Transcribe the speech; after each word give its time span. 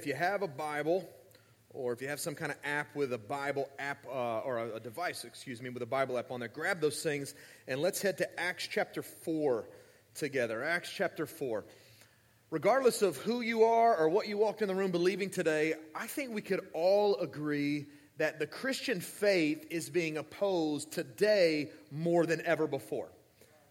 if 0.00 0.06
you 0.06 0.14
have 0.14 0.40
a 0.40 0.48
Bible, 0.48 1.06
or 1.74 1.92
if 1.92 2.00
you 2.00 2.08
have 2.08 2.20
some 2.20 2.34
kind 2.34 2.50
of 2.50 2.56
app 2.64 2.96
with 2.96 3.12
a 3.12 3.18
Bible 3.18 3.68
app, 3.78 4.06
uh, 4.06 4.38
or 4.38 4.56
a, 4.56 4.76
a 4.76 4.80
device, 4.80 5.26
excuse 5.26 5.60
me, 5.60 5.68
with 5.68 5.82
a 5.82 5.86
Bible 5.86 6.16
app 6.16 6.30
on 6.30 6.40
there, 6.40 6.48
grab 6.48 6.80
those 6.80 7.02
things 7.02 7.34
and 7.68 7.82
let's 7.82 8.00
head 8.00 8.16
to 8.16 8.40
Acts 8.40 8.66
chapter 8.66 9.02
4 9.02 9.68
together. 10.14 10.64
Acts 10.64 10.90
chapter 10.90 11.26
4. 11.26 11.66
Regardless 12.50 13.02
of 13.02 13.18
who 13.18 13.42
you 13.42 13.64
are 13.64 13.94
or 13.94 14.08
what 14.08 14.26
you 14.26 14.38
walked 14.38 14.62
in 14.62 14.68
the 14.68 14.74
room 14.74 14.90
believing 14.90 15.28
today, 15.28 15.74
I 15.94 16.06
think 16.06 16.32
we 16.32 16.40
could 16.40 16.66
all 16.72 17.16
agree 17.16 17.84
that 18.16 18.38
the 18.38 18.46
Christian 18.46 19.02
faith 19.02 19.66
is 19.68 19.90
being 19.90 20.16
opposed 20.16 20.92
today 20.92 21.72
more 21.90 22.24
than 22.24 22.40
ever 22.46 22.66
before. 22.66 23.10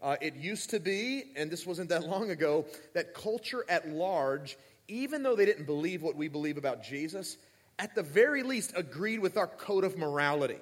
Uh, 0.00 0.16
it 0.20 0.36
used 0.36 0.70
to 0.70 0.78
be, 0.78 1.24
and 1.36 1.50
this 1.50 1.66
wasn't 1.66 1.88
that 1.90 2.06
long 2.06 2.30
ago, 2.30 2.64
that 2.94 3.14
culture 3.14 3.64
at 3.68 3.88
large, 3.88 4.56
even 4.90 5.22
though 5.22 5.36
they 5.36 5.46
didn't 5.46 5.66
believe 5.66 6.02
what 6.02 6.16
we 6.16 6.28
believe 6.28 6.58
about 6.58 6.82
Jesus, 6.82 7.36
at 7.78 7.94
the 7.94 8.02
very 8.02 8.42
least 8.42 8.72
agreed 8.76 9.20
with 9.20 9.36
our 9.36 9.46
code 9.46 9.84
of 9.84 9.96
morality. 9.96 10.58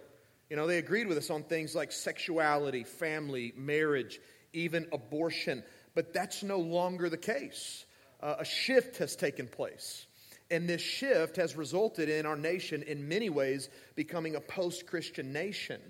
You 0.51 0.57
know, 0.57 0.67
they 0.67 0.79
agreed 0.79 1.09
with 1.09 1.19
us 1.19 1.31
on 1.31 1.43
things 1.43 1.75
like 1.75 1.93
sexuality, 1.93 2.85
family, 2.85 3.53
marriage, 3.57 4.20
even 4.53 4.87
abortion. 4.93 5.62
But 5.95 6.12
that's 6.12 6.43
no 6.43 6.59
longer 6.59 7.09
the 7.09 7.19
case. 7.19 7.85
Uh, 8.20 8.37
a 8.39 8.45
shift 8.45 8.98
has 8.98 9.17
taken 9.17 9.48
place. 9.48 10.07
And 10.51 10.69
this 10.69 10.81
shift 10.81 11.37
has 11.37 11.57
resulted 11.57 12.09
in 12.09 12.25
our 12.25 12.37
nation, 12.37 12.83
in 12.83 13.09
many 13.09 13.29
ways, 13.29 13.69
becoming 13.97 14.35
a 14.35 14.41
post 14.41 14.87
Christian 14.87 15.33
nation. 15.33 15.81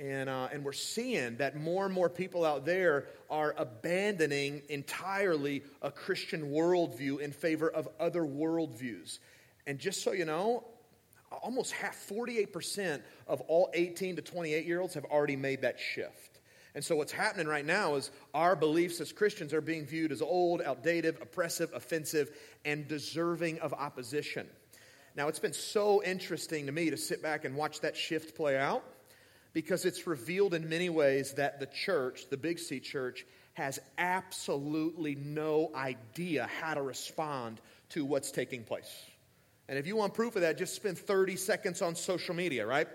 And, 0.00 0.30
uh, 0.30 0.48
and 0.50 0.64
we're 0.64 0.72
seeing 0.72 1.36
that 1.36 1.60
more 1.60 1.84
and 1.84 1.92
more 1.92 2.08
people 2.08 2.42
out 2.42 2.64
there 2.64 3.08
are 3.28 3.54
abandoning 3.58 4.62
entirely 4.70 5.62
a 5.82 5.90
Christian 5.90 6.50
worldview 6.50 7.20
in 7.20 7.32
favor 7.32 7.68
of 7.68 7.86
other 8.00 8.22
worldviews. 8.22 9.18
And 9.66 9.78
just 9.78 10.02
so 10.02 10.12
you 10.12 10.24
know, 10.24 10.64
almost 11.42 11.72
half, 11.72 12.08
48% 12.08 13.02
of 13.28 13.42
all 13.42 13.68
18 13.74 14.16
to 14.16 14.22
28 14.22 14.64
year 14.64 14.80
olds 14.80 14.94
have 14.94 15.04
already 15.04 15.36
made 15.36 15.60
that 15.62 15.78
shift. 15.78 16.40
And 16.74 16.82
so, 16.82 16.96
what's 16.96 17.12
happening 17.12 17.48
right 17.48 17.66
now 17.66 17.96
is 17.96 18.10
our 18.32 18.56
beliefs 18.56 19.00
as 19.00 19.12
Christians 19.12 19.52
are 19.52 19.60
being 19.60 19.84
viewed 19.84 20.12
as 20.12 20.22
old, 20.22 20.62
outdated, 20.62 21.18
oppressive, 21.20 21.70
offensive, 21.74 22.30
and 22.64 22.86
deserving 22.88 23.58
of 23.58 23.74
opposition. 23.74 24.46
Now, 25.16 25.26
it's 25.26 25.40
been 25.40 25.52
so 25.52 26.02
interesting 26.02 26.66
to 26.66 26.72
me 26.72 26.90
to 26.90 26.96
sit 26.96 27.22
back 27.22 27.44
and 27.44 27.56
watch 27.56 27.80
that 27.80 27.96
shift 27.96 28.36
play 28.36 28.56
out 28.56 28.84
because 29.52 29.84
it's 29.84 30.06
revealed 30.06 30.54
in 30.54 30.68
many 30.68 30.88
ways 30.88 31.34
that 31.34 31.60
the 31.60 31.66
church, 31.66 32.28
the 32.30 32.36
Big 32.36 32.58
C 32.58 32.80
church, 32.80 33.26
has 33.54 33.78
absolutely 33.98 35.14
no 35.16 35.70
idea 35.74 36.48
how 36.60 36.74
to 36.74 36.82
respond 36.82 37.60
to 37.90 38.04
what's 38.04 38.30
taking 38.30 38.62
place. 38.62 38.90
And 39.68 39.78
if 39.78 39.86
you 39.86 39.96
want 39.96 40.14
proof 40.14 40.36
of 40.36 40.42
that, 40.42 40.58
just 40.58 40.74
spend 40.74 40.98
30 40.98 41.36
seconds 41.36 41.82
on 41.82 41.94
social 41.94 42.34
media, 42.34 42.66
right? 42.66 42.88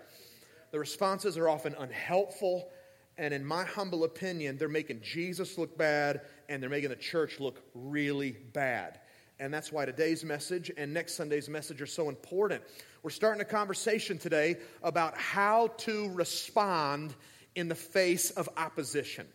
The 0.72 0.80
responses 0.80 1.38
are 1.38 1.48
often 1.48 1.76
unhelpful, 1.78 2.70
and 3.18 3.34
in 3.34 3.46
my 3.46 3.64
humble 3.64 4.04
opinion, 4.04 4.58
they're 4.58 4.68
making 4.68 5.02
Jesus 5.02 5.58
look 5.58 5.78
bad 5.78 6.22
and 6.50 6.62
they're 6.62 6.70
making 6.70 6.90
the 6.90 6.98
church 6.98 7.40
look 7.40 7.62
really 7.74 8.32
bad. 8.32 9.00
And 9.40 9.54
that's 9.54 9.72
why 9.72 9.86
today's 9.86 10.24
message 10.24 10.72
and 10.76 10.94
next 10.94 11.16
Sunday's 11.16 11.50
message 11.50 11.82
are 11.82 11.86
so 11.86 12.10
important. 12.10 12.62
We're 13.06 13.12
starting 13.12 13.40
a 13.40 13.46
conversation 13.46 14.18
today 14.18 14.56
about 14.82 15.16
how 15.16 15.68
to 15.68 16.10
respond 16.14 17.14
in 17.54 17.68
the 17.68 17.76
face 17.76 18.32
of 18.32 18.50
opposition. 18.58 19.28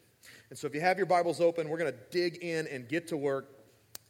And 0.48 0.58
so, 0.58 0.66
if 0.66 0.74
you 0.74 0.80
have 0.80 0.96
your 0.96 1.06
Bibles 1.06 1.40
open, 1.40 1.68
we're 1.68 1.78
going 1.78 1.92
to 1.92 1.98
dig 2.10 2.38
in 2.42 2.66
and 2.66 2.88
get 2.88 3.06
to 3.10 3.16
work. 3.16 3.48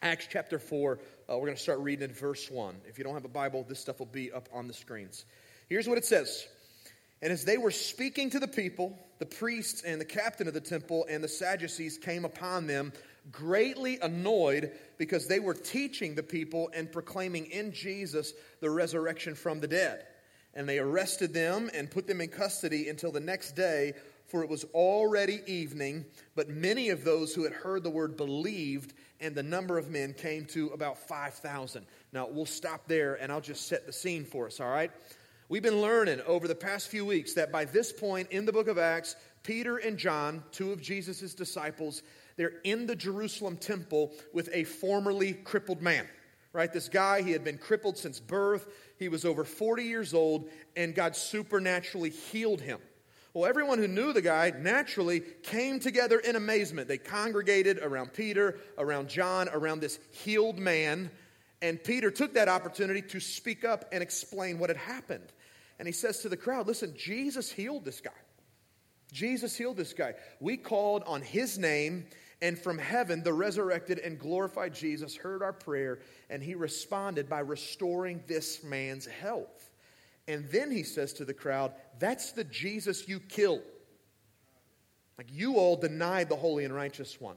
Acts 0.01 0.27
chapter 0.31 0.59
4, 0.59 0.99
uh, 1.29 1.35
we're 1.35 1.41
going 1.45 1.59
to 1.59 1.63
start 1.63 1.81
reading 1.81 2.09
in 2.09 2.15
verse 2.15 2.51
1. 2.51 2.75
If 2.89 2.97
you 2.97 3.05
don't 3.05 3.13
have 3.13 3.27
a 3.27 3.29
Bible, 3.29 3.67
this 3.69 3.79
stuff 3.79 3.99
will 3.99 4.07
be 4.07 4.33
up 4.33 4.49
on 4.51 4.67
the 4.67 4.73
screens. 4.73 5.27
Here's 5.69 5.87
what 5.87 5.99
it 5.99 6.07
says 6.07 6.47
And 7.21 7.31
as 7.31 7.45
they 7.45 7.59
were 7.59 7.71
speaking 7.71 8.31
to 8.31 8.39
the 8.39 8.49
people, 8.49 8.99
the 9.19 9.27
priests 9.27 9.83
and 9.83 10.01
the 10.01 10.07
captain 10.07 10.49
of 10.49 10.55
the 10.55 10.63
temple 10.63 11.05
and 11.07 11.23
the 11.23 11.29
Sadducees 11.29 11.99
came 11.99 12.25
upon 12.25 12.67
them 12.67 12.95
greatly 13.33 13.99
annoyed 14.01 14.73
because 14.99 15.27
they 15.27 15.41
were 15.41 15.55
teaching 15.55 16.15
the 16.15 16.23
people 16.23 16.71
and 16.75 16.91
proclaiming 16.91 17.47
in 17.47 17.73
Jesus 17.73 18.33
the 18.61 18.71
resurrection 18.71 19.35
from 19.35 19.61
the 19.61 19.69
dead. 19.69 20.07
And 20.55 20.69
they 20.69 20.79
arrested 20.79 21.33
them 21.33 21.71
and 21.75 21.91
put 21.91 22.07
them 22.07 22.21
in 22.21 22.29
custody 22.29 22.89
until 22.89 23.13
the 23.13 23.21
next 23.21 23.53
day, 23.53 23.93
for 24.27 24.43
it 24.43 24.49
was 24.49 24.65
already 24.75 25.41
evening. 25.47 26.05
But 26.35 26.49
many 26.49 26.89
of 26.89 27.05
those 27.05 27.35
who 27.35 27.45
had 27.45 27.53
heard 27.53 27.83
the 27.83 27.91
word 27.91 28.17
believed, 28.17 28.95
and 29.21 29.35
the 29.35 29.43
number 29.43 29.79
of 29.79 29.91
men 29.91 30.13
came 30.13 30.47
to 30.47 30.69
about 30.69 30.99
5,000. 30.99 31.87
Now, 32.13 32.29
we'll 32.29 32.47
stop 32.47 32.89
there 32.89 33.15
and 33.15 33.31
I'll 33.31 33.41
just 33.41 33.69
set 33.69 33.87
the 33.87 33.93
scene 33.93 34.25
for 34.25 34.47
us, 34.47 34.61
all 34.61 34.71
right? 34.71 34.91
We've 35.49 35.63
been 35.63 35.81
learning 35.81 36.21
over 36.27 36.47
the 36.47 36.55
past 36.55 36.89
few 36.89 37.05
weeks 37.05 37.35
that 37.35 37.51
by 37.51 37.65
this 37.65 37.93
point 37.93 38.31
in 38.31 38.45
the 38.45 38.53
book 38.53 38.69
of 38.69 38.79
Acts, 38.79 39.17
Peter 39.43 39.79
and 39.79 39.99
John, 39.99 40.45
two 40.53 40.71
of 40.71 40.81
Jesus' 40.81 41.35
disciples, 41.35 42.03
they're 42.41 42.55
in 42.65 42.87
the 42.87 42.97
Jerusalem 42.97 43.59
temple 43.59 44.13
with 44.33 44.49
a 44.55 44.65
formerly 44.65 45.35
crippled 45.35 45.83
man. 45.83 46.07
Right? 46.55 46.73
This 46.73 46.89
guy, 46.89 47.21
he 47.21 47.33
had 47.33 47.45
been 47.45 47.59
crippled 47.59 47.99
since 47.99 48.19
birth. 48.19 48.67
He 48.99 49.11
was 49.11 49.27
over 49.27 49.45
40 49.45 49.85
years 49.85 50.15
old, 50.15 50.49
and 50.75 50.95
God 50.95 51.15
supernaturally 51.17 52.09
healed 52.09 52.63
him. 52.63 52.81
Well, 53.35 53.45
everyone 53.45 53.77
who 53.77 53.89
knew 53.89 54.15
the 54.15 54.23
guy 54.23 54.55
naturally 54.59 55.21
came 55.43 55.81
together 55.81 56.19
in 56.19 56.35
amazement. 56.35 56.89
They 56.89 56.97
congregated 56.97 57.79
around 57.79 58.15
Peter, 58.15 58.59
around 58.79 59.11
John, 59.11 59.51
around 59.51 59.81
this 59.81 59.99
healed 60.11 60.59
man. 60.59 61.11
And 61.61 61.85
Peter 61.85 62.11
took 62.11 62.33
that 62.35 62.49
opportunity 62.49 63.03
to 63.03 63.21
speak 63.21 63.67
up 63.67 63.85
and 63.93 64.03
explain 64.03 64.59
what 64.59 64.71
had 64.71 64.79
happened. 64.79 65.31
And 65.79 65.87
he 65.87 65.93
says 65.93 66.21
to 66.21 66.31
the 66.31 66.39
crowd, 66.39 66.67
Listen, 66.67 66.95
Jesus 66.97 67.53
healed 67.53 67.85
this 67.85 68.01
guy. 68.01 68.11
Jesus 69.13 69.57
healed 69.57 69.77
this 69.77 69.93
guy. 69.93 70.15
We 70.41 70.57
called 70.57 71.03
on 71.07 71.23
his 71.23 71.59
name, 71.59 72.07
and 72.43 72.59
from 72.59 72.79
heaven, 72.79 73.23
the 73.23 73.33
resurrected 73.33 73.99
and 73.99 74.19
glorified 74.19 74.75
Jesus 74.75 75.15
heard 75.15 75.43
our 75.43 75.53
prayer, 75.53 75.99
and 76.31 76.43
he 76.43 76.55
responded 76.55 77.29
by 77.29 77.41
restoring 77.41 78.23
this 78.27 78.65
man's 78.65 79.07
health. 79.07 79.71
And 80.27 80.49
then 80.51 80.71
he 80.71 80.83
says 80.83 81.13
to 81.15 81.25
the 81.25 81.35
crowd, 81.35 81.75
That's 81.99 82.33
the 82.33 82.45
Jesus 82.45 83.09
you 83.09 83.21
killed. 83.21 83.63
Like 85.19 85.29
you 85.31 85.57
all 85.57 85.77
denied 85.77 86.31
the 86.31 86.37
holy 86.37 86.65
and 86.65 86.75
righteous 86.75 87.21
one. 87.21 87.37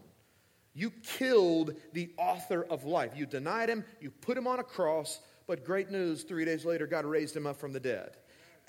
You 0.73 0.89
killed 1.03 1.75
the 1.91 2.11
author 2.17 2.63
of 2.63 2.85
life. 2.85 3.11
You 3.15 3.25
denied 3.25 3.69
him, 3.69 3.83
you 3.99 4.09
put 4.09 4.37
him 4.37 4.47
on 4.47 4.59
a 4.59 4.63
cross, 4.63 5.19
but 5.47 5.65
great 5.65 5.91
news 5.91 6.23
three 6.23 6.45
days 6.45 6.63
later, 6.65 6.87
God 6.87 7.05
raised 7.05 7.35
him 7.35 7.45
up 7.45 7.57
from 7.57 7.73
the 7.73 7.79
dead. 7.79 8.17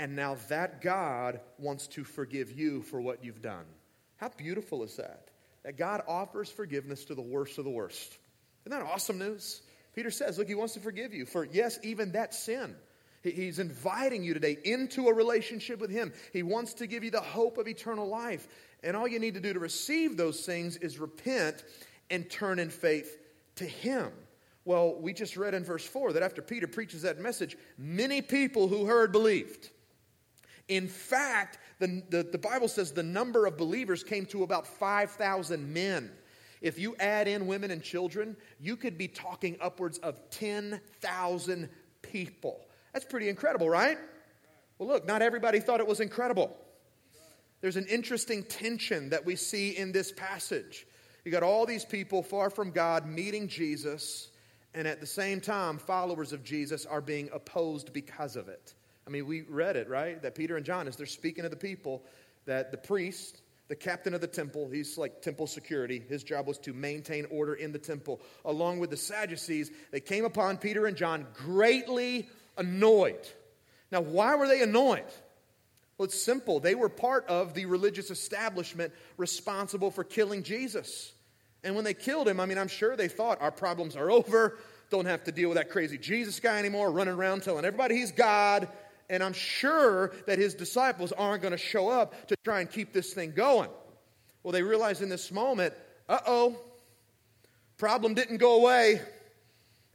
And 0.01 0.17
now 0.17 0.37
that 0.49 0.83
God 0.83 1.41
wants 1.59 1.87
to 1.89 2.03
forgive 2.03 2.51
you 2.51 2.83
for 2.83 3.01
what 3.01 3.25
you've 3.25 3.41
done. 3.41 3.65
How 4.17 4.31
beautiful 4.31 4.83
is 4.83 4.97
that? 4.97 5.29
That 5.65 5.77
God 5.77 6.03
offers 6.07 6.51
forgiveness 6.51 7.07
to 7.07 7.15
the 7.15 7.23
worst 7.23 7.59
of 7.59 7.65
the 7.65 7.71
worst. 7.71 8.19
Isn't 8.67 8.79
that 8.79 8.87
awesome 8.87 9.19
news? 9.19 9.63
Peter 9.95 10.11
says, 10.11 10.39
Look, 10.39 10.49
he 10.49 10.55
wants 10.55 10.75
to 10.75 10.81
forgive 10.81 11.15
you 11.15 11.27
for, 11.27 11.45
yes, 11.45 11.79
even 11.83 12.13
that 12.13 12.35
sin. 12.35 12.75
He's 13.23 13.59
inviting 13.59 14.23
you 14.23 14.35
today 14.35 14.59
into 14.65 15.09
a 15.09 15.15
relationship 15.15 15.81
with 15.81 15.91
Him. 15.91 16.13
He 16.33 16.43
wants 16.43 16.75
to 16.75 16.87
give 16.87 17.05
you 17.05 17.11
the 17.11 17.23
hope 17.23 17.57
of 17.57 17.67
eternal 17.67 18.07
life. 18.07 18.47
And 18.83 18.97
all 18.97 19.09
you 19.09 19.19
need 19.19 19.35
to 19.35 19.41
do 19.41 19.55
to 19.55 19.59
receive 19.59 20.19
those 20.19 20.45
things 20.45 20.77
is 20.77 20.99
repent 20.99 21.65
and 22.11 22.29
turn 22.29 22.59
in 22.59 22.69
faith 22.69 23.17
to 23.57 23.65
Him. 23.65 24.13
Well, 24.67 24.97
we 25.01 25.15
just 25.15 25.39
read 25.39 25.55
in 25.55 25.65
verse 25.65 25.87
4 25.87 26.15
that 26.15 26.23
after 26.23 26.43
Peter 26.43 26.67
preaches 26.67 27.03
that 27.03 27.19
message, 27.19 27.57
many 27.79 28.21
people 28.21 28.69
who 28.69 28.85
heard 28.85 29.11
believed. 29.11 29.71
In 30.69 30.89
fact, 30.89 31.59
the, 31.79 32.03
the, 32.09 32.23
the, 32.23 32.39
Bible 32.39 32.69
says 32.69 32.93
the 32.93 33.03
number 33.03 33.47
of 33.47 33.57
believers 33.57 34.03
came 34.03 34.25
to 34.27 34.43
about 34.43 34.67
5,000 34.67 35.73
men. 35.73 36.11
If 36.63 36.79
you 36.79 36.97
add 36.99 37.29
in 37.29 37.47
women 37.47 37.71
and 37.71 37.83
children, 37.83 38.37
you 38.59 38.77
could 38.77 38.97
be 38.97 39.09
talking 39.09 39.59
upwards 39.61 39.99
of 39.99 40.19
10,000 40.31 41.69
people. 42.01 42.61
That's 42.95 43.05
pretty 43.05 43.29
incredible, 43.29 43.69
right? 43.69 43.99
Well, 44.79 44.89
look, 44.89 45.07
not 45.07 45.21
everybody 45.21 45.61
thought 45.61 45.81
it 45.81 45.87
was 45.87 46.01
incredible. 46.01 46.57
There's 47.61 47.77
an 47.77 47.87
interesting 47.87 48.45
tension 48.45 49.11
that 49.11 49.25
we 49.25 49.37
see 49.37 49.77
in 49.77 49.93
this 49.93 50.13
passage. 50.13 50.87
You 51.25 51.33
got 51.33 51.43
all 51.43 51.65
these 51.65 51.85
people 51.85 52.23
far 52.23 52.51
from 52.51 52.71
God 52.71 53.07
meeting 53.07 53.49
Jesus, 53.49 54.29
and 54.75 54.87
at 54.87 55.01
the 55.01 55.07
same 55.07 55.41
time, 55.41 55.79
followers 55.79 56.33
of 56.33 56.45
Jesus 56.45 56.85
are 56.85 57.01
being 57.01 57.31
opposed 57.33 57.93
because 57.93 58.37
of 58.37 58.49
it. 58.49 58.75
I 59.07 59.11
mean, 59.11 59.27
we 59.27 59.43
read 59.43 59.77
it, 59.77 59.89
right? 59.89 60.21
That 60.23 60.35
Peter 60.35 60.57
and 60.57 60.65
John, 60.65 60.89
as 60.89 60.97
they're 60.97 61.07
speaking 61.07 61.45
to 61.45 61.51
the 61.51 61.57
people, 61.57 62.03
that 62.47 62.71
the 62.71 62.79
priest, 62.79 63.43
the 63.69 63.77
captain 63.77 64.15
of 64.15 64.21
the 64.21 64.27
temple, 64.27 64.71
he's 64.71 64.97
like 64.97 65.21
temple 65.23 65.47
security. 65.47 66.03
His 66.09 66.23
job 66.23 66.47
was 66.47 66.59
to 66.61 66.73
maintain 66.73 67.27
order 67.31 67.55
in 67.55 67.73
the 67.73 67.79
temple. 67.79 68.21
Along 68.45 68.79
with 68.79 68.91
the 68.91 68.97
Sadducees, 68.97 69.71
they 69.91 70.01
came 70.01 70.25
upon 70.25 70.57
Peter 70.57 70.87
and 70.87 70.97
John 70.97 71.27
greatly 71.35 72.29
annoyed. 72.57 73.29
Now, 73.91 74.01
why 74.01 74.37
were 74.37 74.49
they 74.49 74.63
annoyed? 74.63 75.05
Well, 75.99 76.07
it's 76.07 76.21
simple. 76.21 76.59
They 76.59 76.75
were 76.75 76.89
part 76.89 77.27
of 77.27 77.55
the 77.55 77.67
religious 77.67 78.11
establishment 78.11 78.93
responsible 79.17 79.91
for 79.91 80.03
killing 80.03 80.43
Jesus. 80.43 81.13
And 81.63 81.75
when 81.75 81.85
they 81.85 81.95
killed 81.95 82.27
him, 82.27 82.41
I 82.41 82.47
mean, 82.47 82.59
I'm 82.59 82.69
sure 82.69 82.97
they 82.97 83.09
thought 83.09 83.41
our 83.41 83.53
problems 83.53 83.97
are 83.97 84.11
over 84.11 84.59
don't 84.91 85.07
have 85.07 85.25
to 85.25 85.33
deal 85.33 85.49
with 85.49 85.57
that 85.57 85.71
crazy 85.71 85.99
Jesus 85.99 86.39
guy 86.41 86.59
anymore, 86.59 86.91
running 86.91 87.15
around 87.15 87.43
telling 87.43 87.65
everybody 87.65 87.97
he's 87.97 88.13
God. 88.13 88.69
And 89.15 89.23
I'm 89.23 89.33
sure 89.33 90.13
that 90.27 90.41
his 90.41 90.55
disciples 90.55 91.13
aren't 91.13 91.41
going 91.41 91.53
to 91.53 91.59
show 91.59 91.89
up 91.89 92.27
to 92.27 92.37
try 92.45 92.61
and 92.61 92.69
keep 92.69 92.93
this 92.93 93.15
thing 93.15 93.31
going. 93.31 93.71
Well, 94.43 94.51
they 94.51 94.63
realize 94.63 95.03
in 95.03 95.09
this 95.09 95.31
moment, 95.31 95.73
uh 96.09 96.19
oh, 96.27 96.57
problem 97.77 98.15
didn't 98.15 98.39
go 98.39 98.57
away. 98.57 99.01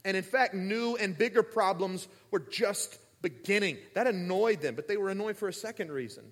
And 0.06 0.16
in 0.16 0.24
fact, 0.24 0.54
new 0.54 0.95
and 0.95 1.18
bigger 1.18 1.44
problems 1.44 2.07
were 2.31 2.39
just 2.39 2.98
beginning. 3.21 3.77
That 3.94 4.07
annoyed 4.07 4.62
them, 4.62 4.75
but 4.75 4.88
they 4.88 4.95
were 4.95 5.10
annoyed 5.10 5.36
for 5.36 5.50
a 5.50 5.54
second 5.54 5.92
reason. 5.92 6.24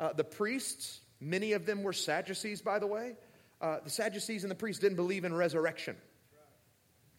Uh, 0.00 0.12
the 0.12 0.24
priests, 0.24 1.00
many 1.20 1.52
of 1.52 1.64
them 1.64 1.84
were 1.84 1.92
Sadducees, 1.92 2.60
by 2.60 2.80
the 2.80 2.88
way. 2.88 3.14
Uh, 3.60 3.78
the 3.84 3.90
Sadducees 3.90 4.42
and 4.42 4.50
the 4.50 4.56
priests 4.56 4.82
didn't 4.82 4.96
believe 4.96 5.24
in 5.24 5.32
resurrection. 5.32 5.96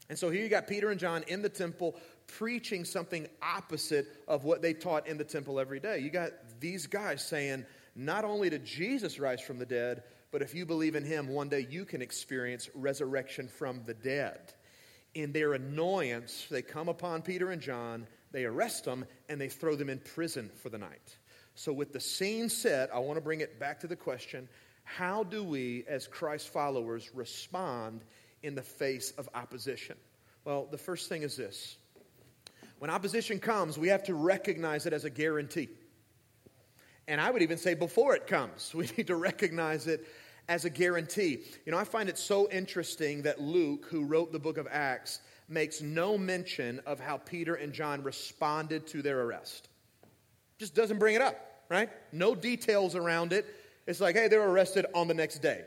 And 0.09 0.19
so 0.19 0.29
here 0.29 0.43
you 0.43 0.49
got 0.49 0.67
Peter 0.67 0.91
and 0.91 0.99
John 0.99 1.23
in 1.27 1.41
the 1.41 1.49
temple 1.49 1.95
preaching 2.37 2.85
something 2.85 3.27
opposite 3.41 4.07
of 4.27 4.43
what 4.43 4.61
they 4.61 4.73
taught 4.73 5.07
in 5.07 5.17
the 5.17 5.23
temple 5.23 5.59
every 5.59 5.79
day. 5.79 5.99
You 5.99 6.09
got 6.09 6.31
these 6.59 6.87
guys 6.87 7.25
saying, 7.25 7.65
not 7.95 8.25
only 8.25 8.49
did 8.49 8.65
Jesus 8.65 9.19
rise 9.19 9.41
from 9.41 9.59
the 9.59 9.65
dead, 9.65 10.03
but 10.31 10.41
if 10.41 10.55
you 10.55 10.65
believe 10.65 10.95
in 10.95 11.03
him, 11.03 11.27
one 11.27 11.49
day 11.49 11.67
you 11.69 11.85
can 11.85 12.01
experience 12.01 12.69
resurrection 12.73 13.47
from 13.47 13.83
the 13.85 13.93
dead. 13.93 14.53
In 15.13 15.31
their 15.31 15.53
annoyance, 15.53 16.47
they 16.49 16.63
come 16.63 16.89
upon 16.89 17.21
Peter 17.21 17.51
and 17.51 17.61
John, 17.61 18.07
they 18.31 18.45
arrest 18.45 18.85
them, 18.85 19.05
and 19.29 19.39
they 19.39 19.49
throw 19.49 19.75
them 19.75 19.89
in 19.89 19.99
prison 19.99 20.49
for 20.55 20.69
the 20.69 20.79
night. 20.79 21.17
So, 21.53 21.71
with 21.71 21.93
the 21.93 21.99
scene 21.99 22.49
set, 22.49 22.89
I 22.91 22.97
want 22.97 23.17
to 23.17 23.21
bring 23.21 23.41
it 23.41 23.59
back 23.59 23.79
to 23.81 23.87
the 23.87 23.95
question 23.95 24.49
how 24.85 25.23
do 25.23 25.43
we, 25.43 25.85
as 25.87 26.07
Christ 26.07 26.49
followers, 26.49 27.11
respond 27.13 28.03
in 28.41 28.55
the 28.55 28.63
face 28.63 29.11
of 29.19 29.29
opposition? 29.35 29.95
Well, 30.45 30.67
the 30.69 30.79
first 30.79 31.09
thing 31.09 31.21
is 31.21 31.37
this 31.37 31.77
when 32.83 32.89
opposition 32.89 33.39
comes, 33.39 33.77
we 33.77 33.87
have 33.87 34.03
to 34.03 34.13
recognize 34.13 34.85
it 34.85 34.91
as 34.91 35.05
a 35.05 35.09
guarantee. 35.09 35.69
And 37.07 37.21
I 37.21 37.31
would 37.31 37.41
even 37.41 37.57
say 37.57 37.75
before 37.75 38.13
it 38.13 38.27
comes, 38.27 38.73
we 38.75 38.89
need 38.97 39.07
to 39.07 39.15
recognize 39.15 39.87
it 39.87 40.05
as 40.49 40.65
a 40.65 40.69
guarantee. 40.69 41.45
You 41.65 41.71
know, 41.71 41.77
I 41.77 41.85
find 41.85 42.09
it 42.09 42.17
so 42.17 42.49
interesting 42.51 43.21
that 43.21 43.39
Luke, 43.39 43.85
who 43.89 44.03
wrote 44.03 44.33
the 44.33 44.39
book 44.39 44.57
of 44.57 44.67
Acts, 44.69 45.21
makes 45.47 45.81
no 45.81 46.17
mention 46.17 46.81
of 46.85 46.99
how 46.99 47.15
Peter 47.15 47.55
and 47.55 47.71
John 47.71 48.03
responded 48.03 48.85
to 48.87 49.01
their 49.01 49.21
arrest. 49.21 49.69
Just 50.59 50.75
doesn't 50.75 50.99
bring 50.99 51.15
it 51.15 51.21
up, 51.21 51.39
right? 51.69 51.89
No 52.11 52.35
details 52.35 52.97
around 52.97 53.31
it. 53.31 53.45
It's 53.87 54.01
like, 54.01 54.17
hey, 54.17 54.27
they 54.27 54.37
were 54.37 54.51
arrested 54.51 54.87
on 54.93 55.07
the 55.07 55.13
next 55.13 55.39
day. 55.39 55.61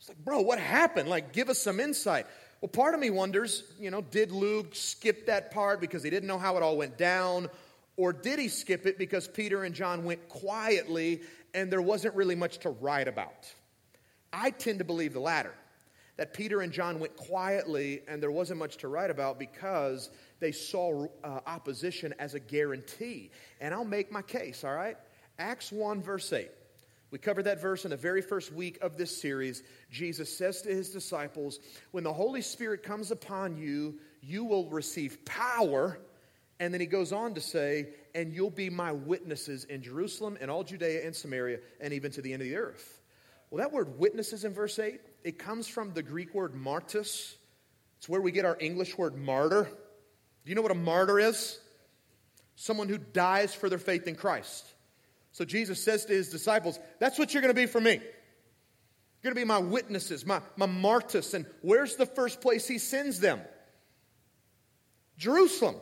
It's 0.00 0.10
like, 0.10 0.18
bro, 0.18 0.42
what 0.42 0.58
happened? 0.58 1.08
Like, 1.08 1.32
give 1.32 1.48
us 1.48 1.58
some 1.58 1.80
insight. 1.80 2.26
Well, 2.60 2.68
part 2.68 2.94
of 2.94 3.00
me 3.00 3.10
wonders, 3.10 3.62
you 3.78 3.90
know, 3.90 4.00
did 4.00 4.32
Luke 4.32 4.74
skip 4.74 5.26
that 5.26 5.52
part 5.52 5.80
because 5.80 6.02
he 6.02 6.10
didn't 6.10 6.26
know 6.26 6.38
how 6.38 6.56
it 6.56 6.62
all 6.62 6.76
went 6.76 6.98
down? 6.98 7.48
Or 7.96 8.12
did 8.12 8.38
he 8.38 8.48
skip 8.48 8.86
it 8.86 8.98
because 8.98 9.28
Peter 9.28 9.64
and 9.64 9.74
John 9.74 10.04
went 10.04 10.28
quietly 10.28 11.22
and 11.54 11.70
there 11.70 11.82
wasn't 11.82 12.14
really 12.14 12.34
much 12.34 12.58
to 12.58 12.70
write 12.70 13.06
about? 13.06 13.52
I 14.32 14.50
tend 14.50 14.80
to 14.80 14.84
believe 14.84 15.12
the 15.12 15.20
latter 15.20 15.54
that 16.16 16.34
Peter 16.34 16.60
and 16.60 16.72
John 16.72 16.98
went 16.98 17.16
quietly 17.16 18.02
and 18.08 18.20
there 18.20 18.30
wasn't 18.30 18.58
much 18.58 18.76
to 18.78 18.88
write 18.88 19.10
about 19.10 19.38
because 19.38 20.10
they 20.40 20.50
saw 20.50 21.06
uh, 21.22 21.40
opposition 21.46 22.12
as 22.18 22.34
a 22.34 22.40
guarantee. 22.40 23.30
And 23.60 23.72
I'll 23.72 23.84
make 23.84 24.10
my 24.10 24.22
case, 24.22 24.64
all 24.64 24.74
right? 24.74 24.96
Acts 25.38 25.70
1, 25.70 26.02
verse 26.02 26.32
8. 26.32 26.50
We 27.10 27.18
covered 27.18 27.44
that 27.44 27.60
verse 27.60 27.84
in 27.84 27.90
the 27.90 27.96
very 27.96 28.20
first 28.20 28.52
week 28.52 28.78
of 28.82 28.96
this 28.96 29.20
series. 29.20 29.62
Jesus 29.90 30.36
says 30.36 30.62
to 30.62 30.68
his 30.68 30.90
disciples, 30.90 31.58
When 31.90 32.04
the 32.04 32.12
Holy 32.12 32.42
Spirit 32.42 32.82
comes 32.82 33.10
upon 33.10 33.56
you, 33.56 33.98
you 34.20 34.44
will 34.44 34.68
receive 34.68 35.24
power. 35.24 35.98
And 36.60 36.74
then 36.74 36.80
he 36.80 36.86
goes 36.86 37.12
on 37.12 37.34
to 37.34 37.40
say, 37.40 37.88
And 38.14 38.34
you'll 38.34 38.50
be 38.50 38.68
my 38.68 38.92
witnesses 38.92 39.64
in 39.64 39.82
Jerusalem 39.82 40.36
and 40.40 40.50
all 40.50 40.64
Judea 40.64 41.06
and 41.06 41.16
Samaria 41.16 41.60
and 41.80 41.94
even 41.94 42.10
to 42.12 42.20
the 42.20 42.32
end 42.32 42.42
of 42.42 42.48
the 42.48 42.56
earth. 42.56 43.00
Well, 43.50 43.58
that 43.58 43.72
word 43.72 43.98
witnesses 43.98 44.44
in 44.44 44.52
verse 44.52 44.78
8, 44.78 45.00
it 45.24 45.38
comes 45.38 45.66
from 45.66 45.94
the 45.94 46.02
Greek 46.02 46.34
word 46.34 46.54
martus. 46.54 47.36
It's 47.96 48.08
where 48.08 48.20
we 48.20 48.32
get 48.32 48.44
our 48.44 48.58
English 48.60 48.98
word 48.98 49.16
martyr. 49.16 49.64
Do 49.64 50.50
you 50.50 50.54
know 50.54 50.62
what 50.62 50.70
a 50.70 50.74
martyr 50.74 51.18
is? 51.18 51.58
Someone 52.56 52.88
who 52.88 52.98
dies 52.98 53.54
for 53.54 53.70
their 53.70 53.78
faith 53.78 54.06
in 54.06 54.14
Christ. 54.14 54.66
So 55.32 55.44
Jesus 55.44 55.82
says 55.82 56.04
to 56.06 56.12
his 56.12 56.30
disciples, 56.30 56.78
That's 56.98 57.18
what 57.18 57.32
you're 57.32 57.42
going 57.42 57.54
to 57.54 57.60
be 57.60 57.66
for 57.66 57.80
me. 57.80 58.00
You're 59.22 59.32
going 59.32 59.34
to 59.34 59.40
be 59.40 59.44
my 59.44 59.58
witnesses, 59.58 60.24
my, 60.24 60.40
my 60.56 60.66
martus. 60.66 61.34
And 61.34 61.46
where's 61.60 61.96
the 61.96 62.06
first 62.06 62.40
place 62.40 62.68
he 62.68 62.78
sends 62.78 63.20
them? 63.20 63.40
Jerusalem. 65.16 65.76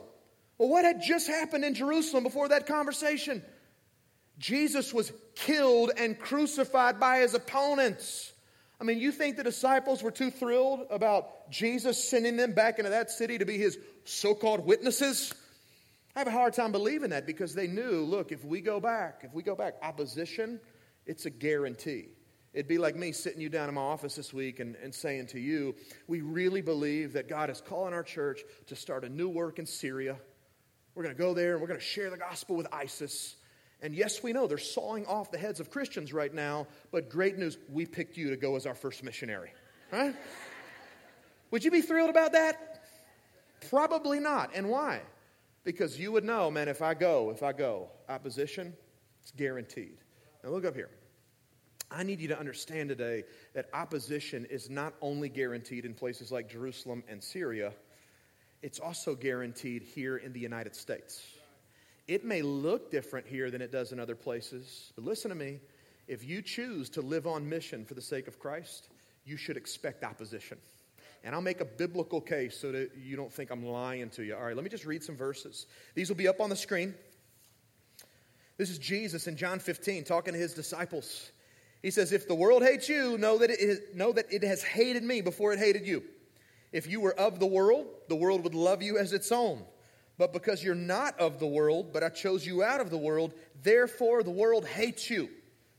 Well, 0.57 0.69
what 0.69 0.85
had 0.85 1.01
just 1.03 1.27
happened 1.27 1.63
in 1.63 1.75
Jerusalem 1.75 2.23
before 2.23 2.49
that 2.49 2.65
conversation? 2.65 3.43
Jesus 4.39 4.93
was 4.93 5.11
killed 5.35 5.91
and 5.97 6.17
crucified 6.17 6.99
by 6.99 7.19
his 7.19 7.33
opponents. 7.33 8.33
I 8.79 8.83
mean, 8.83 8.99
you 8.99 9.11
think 9.11 9.37
the 9.37 9.43
disciples 9.43 10.03
were 10.03 10.11
too 10.11 10.29
thrilled 10.29 10.87
about 10.89 11.49
Jesus 11.49 12.03
sending 12.03 12.37
them 12.37 12.53
back 12.53 12.77
into 12.77 12.91
that 12.91 13.09
city 13.09 13.39
to 13.39 13.45
be 13.45 13.57
his 13.57 13.77
so 14.05 14.35
called 14.35 14.65
witnesses? 14.65 15.33
I 16.17 16.21
have 16.21 16.27
a 16.27 16.31
hard 16.31 16.53
time 16.53 16.71
believing 16.71 17.11
that 17.11 17.27
because 17.27 17.53
they 17.53 17.67
knew 17.67 18.03
look, 18.03 18.31
if 18.31 18.43
we 18.43 18.59
go 18.59 18.79
back, 18.79 19.21
if 19.21 19.35
we 19.35 19.43
go 19.43 19.55
back, 19.55 19.75
opposition, 19.83 20.59
it's 21.05 21.27
a 21.27 21.29
guarantee. 21.29 22.07
It'd 22.55 22.67
be 22.67 22.79
like 22.79 22.95
me 22.95 23.11
sitting 23.11 23.39
you 23.39 23.49
down 23.49 23.69
in 23.69 23.75
my 23.75 23.81
office 23.81 24.15
this 24.15 24.33
week 24.33 24.59
and, 24.59 24.75
and 24.77 24.91
saying 24.91 25.27
to 25.27 25.39
you, 25.39 25.75
we 26.07 26.21
really 26.21 26.61
believe 26.61 27.13
that 27.13 27.29
God 27.29 27.51
is 27.51 27.61
calling 27.61 27.93
our 27.93 28.01
church 28.01 28.41
to 28.65 28.75
start 28.75 29.05
a 29.05 29.09
new 29.09 29.29
work 29.29 29.59
in 29.59 29.67
Syria. 29.67 30.17
We're 30.95 31.03
going 31.03 31.15
to 31.15 31.21
go 31.21 31.35
there 31.35 31.51
and 31.51 31.61
we're 31.61 31.67
going 31.67 31.79
to 31.79 31.85
share 31.85 32.09
the 32.09 32.17
gospel 32.17 32.55
with 32.55 32.65
ISIS. 32.73 33.35
And 33.83 33.93
yes, 33.93 34.23
we 34.23 34.33
know 34.33 34.47
they're 34.47 34.57
sawing 34.57 35.05
off 35.05 35.29
the 35.29 35.37
heads 35.37 35.59
of 35.59 35.69
Christians 35.69 36.13
right 36.13 36.33
now, 36.33 36.65
but 36.91 37.11
great 37.11 37.37
news, 37.37 37.59
we 37.69 37.85
picked 37.85 38.17
you 38.17 38.31
to 38.31 38.37
go 38.37 38.55
as 38.55 38.65
our 38.65 38.73
first 38.73 39.03
missionary. 39.03 39.51
Right? 39.91 40.15
Would 41.51 41.63
you 41.63 41.69
be 41.69 41.81
thrilled 41.81 42.09
about 42.09 42.31
that? 42.31 42.81
Probably 43.69 44.19
not. 44.19 44.49
And 44.55 44.67
why? 44.67 45.01
Because 45.67 45.99
you 45.99 46.13
would 46.13 46.23
know, 46.23 46.49
man, 46.49 46.69
if 46.69 46.81
I 46.81 46.93
go, 46.93 47.29
if 47.29 47.43
I 47.43 47.51
go, 47.51 47.89
opposition, 48.07 48.73
it's 49.21 49.31
guaranteed. 49.31 49.97
Now 50.41 50.51
look 50.51 50.63
up 50.63 50.73
here. 50.73 50.89
I 51.91 52.03
need 52.03 52.21
you 52.21 52.29
to 52.29 52.39
understand 52.39 52.87
today 52.87 53.25
that 53.53 53.67
opposition 53.73 54.45
is 54.45 54.69
not 54.69 54.93
only 55.01 55.27
guaranteed 55.27 55.83
in 55.83 55.93
places 55.93 56.31
like 56.31 56.49
Jerusalem 56.49 57.03
and 57.09 57.21
Syria, 57.21 57.73
it's 58.61 58.79
also 58.79 59.13
guaranteed 59.13 59.83
here 59.83 60.15
in 60.15 60.31
the 60.31 60.39
United 60.39 60.73
States. 60.73 61.21
It 62.07 62.23
may 62.23 62.41
look 62.41 62.89
different 62.89 63.27
here 63.27 63.51
than 63.51 63.61
it 63.61 63.69
does 63.69 63.91
in 63.91 63.99
other 63.99 64.15
places, 64.15 64.93
but 64.95 65.03
listen 65.03 65.27
to 65.27 65.35
me. 65.35 65.59
If 66.07 66.23
you 66.23 66.41
choose 66.41 66.89
to 66.91 67.01
live 67.01 67.27
on 67.27 67.49
mission 67.49 67.83
for 67.83 67.93
the 67.93 68.01
sake 68.01 68.29
of 68.29 68.39
Christ, 68.39 68.87
you 69.25 69.35
should 69.35 69.57
expect 69.57 70.05
opposition. 70.05 70.59
And 71.23 71.35
I'll 71.35 71.41
make 71.41 71.61
a 71.61 71.65
biblical 71.65 72.21
case 72.21 72.57
so 72.57 72.71
that 72.71 72.91
you 72.97 73.15
don't 73.15 73.31
think 73.31 73.51
I'm 73.51 73.65
lying 73.65 74.09
to 74.11 74.23
you. 74.23 74.35
All 74.35 74.43
right, 74.43 74.55
let 74.55 74.63
me 74.63 74.69
just 74.69 74.85
read 74.85 75.03
some 75.03 75.15
verses. 75.15 75.67
These 75.95 76.09
will 76.09 76.15
be 76.15 76.27
up 76.27 76.39
on 76.39 76.49
the 76.49 76.55
screen. 76.55 76.93
This 78.57 78.69
is 78.69 78.77
Jesus 78.77 79.27
in 79.27 79.35
John 79.35 79.59
15 79.59 80.03
talking 80.03 80.33
to 80.33 80.39
his 80.39 80.53
disciples. 80.53 81.31
He 81.81 81.91
says, 81.91 82.11
If 82.11 82.27
the 82.27 82.35
world 82.35 82.63
hates 82.63 82.89
you, 82.89 83.17
know 83.17 83.37
that, 83.37 83.49
it 83.49 83.59
is, 83.59 83.79
know 83.93 84.11
that 84.13 84.31
it 84.31 84.43
has 84.43 84.63
hated 84.63 85.03
me 85.03 85.21
before 85.21 85.53
it 85.53 85.59
hated 85.59 85.85
you. 85.85 86.03
If 86.71 86.87
you 86.87 86.99
were 86.99 87.13
of 87.13 87.39
the 87.39 87.45
world, 87.45 87.87
the 88.09 88.15
world 88.15 88.43
would 88.43 88.55
love 88.55 88.81
you 88.81 88.97
as 88.97 89.13
its 89.13 89.31
own. 89.31 89.63
But 90.17 90.33
because 90.33 90.63
you're 90.63 90.75
not 90.75 91.19
of 91.19 91.39
the 91.39 91.47
world, 91.47 91.93
but 91.93 92.03
I 92.03 92.09
chose 92.09 92.45
you 92.45 92.63
out 92.63 92.81
of 92.81 92.89
the 92.89 92.97
world, 92.97 93.33
therefore 93.61 94.23
the 94.23 94.31
world 94.31 94.65
hates 94.65 95.09
you. 95.09 95.29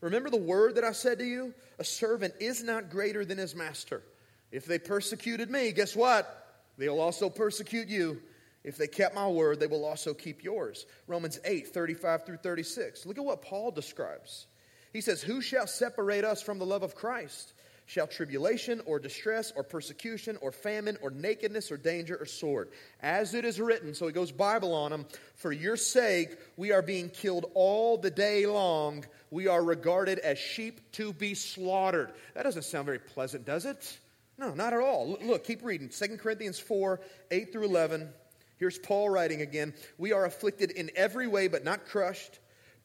Remember 0.01 0.31
the 0.31 0.37
word 0.37 0.77
that 0.77 0.85
I 0.85 0.93
said 0.93 1.19
to 1.19 1.25
you? 1.25 1.53
A 1.81 1.85
servant 1.85 2.35
is 2.39 2.63
not 2.63 2.91
greater 2.91 3.25
than 3.25 3.39
his 3.39 3.57
master. 3.57 4.03
If 4.51 4.67
they 4.67 4.79
persecuted 4.79 5.51
me, 5.51 5.73
guess 5.73 5.95
what? 5.95 6.35
They'll 6.77 7.01
also 7.01 7.29
persecute 7.29 7.89
you. 7.89 8.23
If 8.65 8.77
they 8.77 8.87
kept 8.87 9.15
my 9.15 9.29
word, 9.29 9.61
they 9.61 9.67
will 9.67 9.85
also 9.85 10.15
keep 10.15 10.43
yours. 10.43 10.87
Romans 11.07 11.39
8, 11.45 11.69
35 11.69 12.27
through 12.27 12.37
36. 12.39 13.07
Look 13.07 13.19
at 13.19 13.25
what 13.25 13.43
Paul 13.43 13.71
describes. 13.71 14.47
He 14.93 15.01
says, 15.01 15.23
Who 15.23 15.41
shall 15.41 15.67
separate 15.67 16.25
us 16.25 16.43
from 16.43 16.59
the 16.59 16.67
love 16.67 16.83
of 16.83 16.95
Christ? 16.95 17.53
shall 17.89 18.07
tribulation 18.07 18.83
or 18.85 18.99
distress 18.99 19.51
or 19.57 19.63
persecution 19.63 20.37
or 20.43 20.53
famine 20.53 20.99
or 21.01 21.11
nakedness 21.11 21.73
or 21.73 21.79
danger 21.79 22.19
or 22.21 22.27
sword. 22.27 22.69
As 23.01 23.33
it 23.33 23.47
is 23.47 23.59
written, 23.59 23.95
so 23.95 24.07
he 24.07 24.13
goes 24.13 24.31
Bible 24.31 24.75
on 24.75 24.91
them, 24.91 25.07
for 25.37 25.51
your 25.51 25.77
sake 25.77 26.37
we 26.59 26.71
are 26.71 26.83
being 26.83 27.09
killed 27.09 27.47
all 27.55 27.97
the 27.97 28.11
day 28.11 28.47
long. 28.47 29.07
We 29.31 29.49
are 29.49 29.65
regarded 29.65 30.19
as 30.19 30.39
sheep 30.39 30.93
to 30.93 31.15
be 31.15 31.35
slaughtered. 31.35 32.13
That 32.35 32.43
doesn't 32.43 32.65
sound 32.65 32.85
very 32.85 32.99
pleasant, 32.99 33.47
does 33.47 33.65
it? 33.65 33.99
No, 34.39 34.55
not 34.55 34.73
at 34.73 34.81
all. 34.81 35.19
Look, 35.21 35.45
keep 35.45 35.65
reading. 35.65 35.89
2 35.89 36.17
Corinthians 36.17 36.59
4 36.59 37.01
8 37.31 37.53
through 37.53 37.65
11. 37.65 38.09
Here's 38.57 38.79
Paul 38.79 39.11
writing 39.11 39.43
again. 39.43 39.75
We 39.99 40.13
are 40.13 40.25
afflicted 40.25 40.71
in 40.71 40.91
every 40.97 41.27
way, 41.27 41.49
but 41.49 41.65
not 41.65 41.87
crushed 41.87 42.39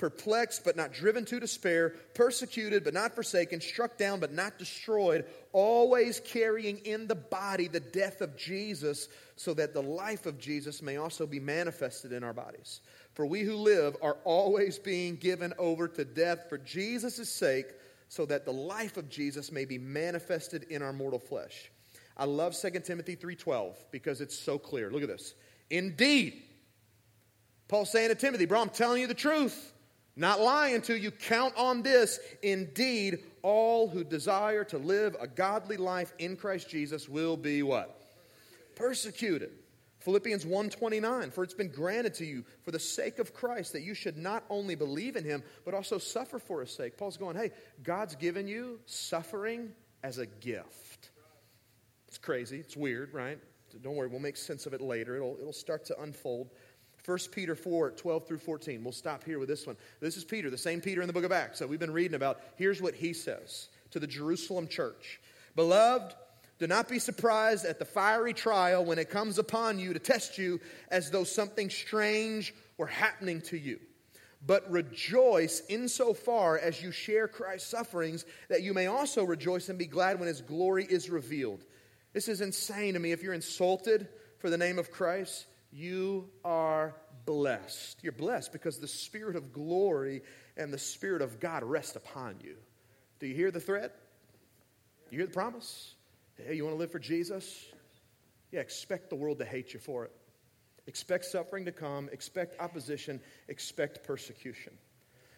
perplexed 0.03 0.65
but 0.65 0.75
not 0.75 0.91
driven 0.91 1.23
to 1.25 1.39
despair, 1.39 1.95
persecuted 2.13 2.83
but 2.83 2.93
not 2.93 3.15
forsaken, 3.15 3.61
struck 3.61 3.97
down 3.97 4.19
but 4.19 4.33
not 4.33 4.59
destroyed, 4.59 5.25
always 5.51 6.19
carrying 6.19 6.77
in 6.79 7.07
the 7.07 7.15
body 7.15 7.69
the 7.69 7.79
death 7.79 8.19
of 8.19 8.35
Jesus, 8.35 9.07
so 9.35 9.53
that 9.53 9.73
the 9.73 9.81
life 9.81 10.25
of 10.25 10.37
Jesus 10.37 10.81
may 10.81 10.97
also 10.97 11.25
be 11.25 11.39
manifested 11.39 12.11
in 12.11 12.23
our 12.23 12.33
bodies. 12.33 12.81
For 13.13 13.25
we 13.25 13.43
who 13.43 13.55
live 13.55 13.95
are 14.01 14.17
always 14.23 14.79
being 14.79 15.15
given 15.15 15.53
over 15.57 15.87
to 15.87 16.03
death 16.03 16.49
for 16.49 16.57
Jesus' 16.57 17.29
sake, 17.29 17.67
so 18.13 18.27
that 18.27 18.45
the 18.45 18.53
life 18.53 18.95
of 18.97 19.09
Jesus 19.09 19.51
may 19.51 19.65
be 19.65 19.79
manifested 19.79 20.67
in 20.69 20.83
our 20.83 20.93
mortal 20.93 21.17
flesh. 21.17 21.71
I 22.15 22.25
love 22.25 22.53
2 22.55 22.85
Timothy 22.85 23.15
3:12 23.15 23.75
because 23.89 24.21
it's 24.21 24.37
so 24.37 24.59
clear. 24.59 24.91
Look 24.91 25.01
at 25.01 25.07
this. 25.07 25.33
Indeed, 25.71 26.43
Paul 27.67 27.85
saying 27.85 28.09
to 28.09 28.15
Timothy, 28.15 28.45
bro, 28.45 28.61
I'm 28.61 28.69
telling 28.69 29.01
you 29.01 29.07
the 29.07 29.15
truth. 29.15 29.73
Not 30.15 30.39
lying 30.39 30.83
to 30.83 30.95
you, 30.95 31.09
count 31.09 31.55
on 31.57 31.81
this. 31.81 32.19
Indeed, 32.43 33.23
all 33.41 33.87
who 33.87 34.03
desire 34.03 34.63
to 34.65 34.77
live 34.77 35.17
a 35.19 35.25
godly 35.25 35.77
life 35.77 36.13
in 36.19 36.35
Christ 36.35 36.69
Jesus 36.69 37.09
will 37.09 37.35
be 37.35 37.63
what? 37.63 37.99
Persecuted. 38.75 39.49
Philippians 40.03 40.45
1:29 40.45 41.31
For 41.31 41.43
it's 41.43 41.53
been 41.53 41.69
granted 41.69 42.13
to 42.15 42.25
you 42.25 42.43
for 42.63 42.71
the 42.71 42.79
sake 42.79 43.19
of 43.19 43.33
Christ 43.33 43.73
that 43.73 43.83
you 43.83 43.93
should 43.93 44.17
not 44.17 44.43
only 44.49 44.75
believe 44.75 45.15
in 45.15 45.23
him 45.23 45.43
but 45.63 45.73
also 45.73 45.97
suffer 45.97 46.39
for 46.39 46.61
his 46.61 46.71
sake. 46.71 46.97
Paul's 46.97 47.17
going, 47.17 47.37
"Hey, 47.37 47.51
God's 47.83 48.15
given 48.15 48.47
you 48.47 48.81
suffering 48.85 49.73
as 50.03 50.17
a 50.17 50.25
gift." 50.25 51.11
It's 52.07 52.17
crazy, 52.17 52.59
it's 52.59 52.77
weird, 52.77 53.13
right? 53.13 53.39
Don't 53.81 53.95
worry, 53.95 54.07
we'll 54.07 54.19
make 54.19 54.37
sense 54.37 54.65
of 54.65 54.73
it 54.73 54.81
later. 54.81 55.15
It'll, 55.15 55.37
it'll 55.39 55.53
start 55.53 55.85
to 55.85 55.99
unfold. 56.01 56.51
1 57.05 57.17
Peter 57.31 57.55
4, 57.55 57.91
12 57.91 58.27
through 58.27 58.37
14. 58.37 58.83
We'll 58.83 58.93
stop 58.93 59.23
here 59.23 59.39
with 59.39 59.49
this 59.49 59.65
one. 59.65 59.75
This 59.99 60.15
is 60.15 60.23
Peter, 60.23 60.49
the 60.49 60.57
same 60.57 60.79
Peter 60.79 61.01
in 61.01 61.07
the 61.07 61.13
book 61.13 61.25
of 61.25 61.31
Acts 61.31 61.59
that 61.59 61.67
we've 61.67 61.79
been 61.79 61.91
reading 61.91 62.15
about. 62.15 62.39
Here's 62.55 62.81
what 62.81 62.93
he 62.93 63.13
says 63.13 63.69
to 63.91 63.99
the 63.99 64.07
Jerusalem 64.07 64.67
church 64.67 65.19
Beloved, 65.55 66.13
do 66.63 66.67
not 66.67 66.87
be 66.87 66.97
surprised 66.97 67.65
at 67.65 67.77
the 67.77 67.83
fiery 67.83 68.33
trial 68.33 68.85
when 68.85 68.97
it 68.97 69.09
comes 69.09 69.37
upon 69.37 69.79
you 69.79 69.91
to 69.91 69.99
test 69.99 70.37
you 70.37 70.61
as 70.89 71.11
though 71.11 71.25
something 71.25 71.69
strange 71.69 72.55
were 72.77 72.87
happening 72.87 73.41
to 73.41 73.57
you. 73.57 73.81
But 74.47 74.71
rejoice 74.71 75.61
insofar 75.67 76.57
as 76.57 76.81
you 76.81 76.93
share 76.93 77.27
Christ's 77.27 77.69
sufferings, 77.69 78.23
that 78.47 78.63
you 78.63 78.73
may 78.73 78.87
also 78.87 79.25
rejoice 79.25 79.67
and 79.67 79.77
be 79.77 79.87
glad 79.87 80.19
when 80.19 80.29
his 80.29 80.39
glory 80.39 80.85
is 80.85 81.09
revealed. 81.09 81.65
This 82.13 82.29
is 82.29 82.39
insane 82.39 82.93
to 82.93 82.99
me. 83.01 83.11
If 83.11 83.23
you're 83.23 83.33
insulted 83.33 84.07
for 84.37 84.49
the 84.49 84.57
name 84.57 84.79
of 84.79 84.89
Christ, 84.89 85.45
you 85.69 86.29
are 86.45 86.95
blessed. 87.25 87.97
You're 88.01 88.13
blessed 88.13 88.53
because 88.53 88.79
the 88.79 88.87
Spirit 88.87 89.35
of 89.35 89.51
glory 89.51 90.21
and 90.55 90.71
the 90.71 90.79
Spirit 90.79 91.21
of 91.21 91.41
God 91.41 91.65
rest 91.65 91.97
upon 91.97 92.37
you. 92.41 92.55
Do 93.19 93.27
you 93.27 93.35
hear 93.35 93.51
the 93.51 93.59
threat? 93.59 93.93
You 95.11 95.17
hear 95.17 95.27
the 95.27 95.33
promise? 95.33 95.95
Hey, 96.37 96.55
you 96.55 96.63
want 96.63 96.75
to 96.75 96.79
live 96.79 96.91
for 96.91 96.99
Jesus? 96.99 97.65
Yeah, 98.51 98.59
expect 98.59 99.09
the 99.09 99.15
world 99.15 99.39
to 99.39 99.45
hate 99.45 99.73
you 99.73 99.79
for 99.79 100.05
it. 100.05 100.11
Expect 100.87 101.25
suffering 101.25 101.65
to 101.65 101.71
come, 101.71 102.09
expect 102.11 102.59
opposition, 102.59 103.21
expect 103.47 104.03
persecution. 104.03 104.73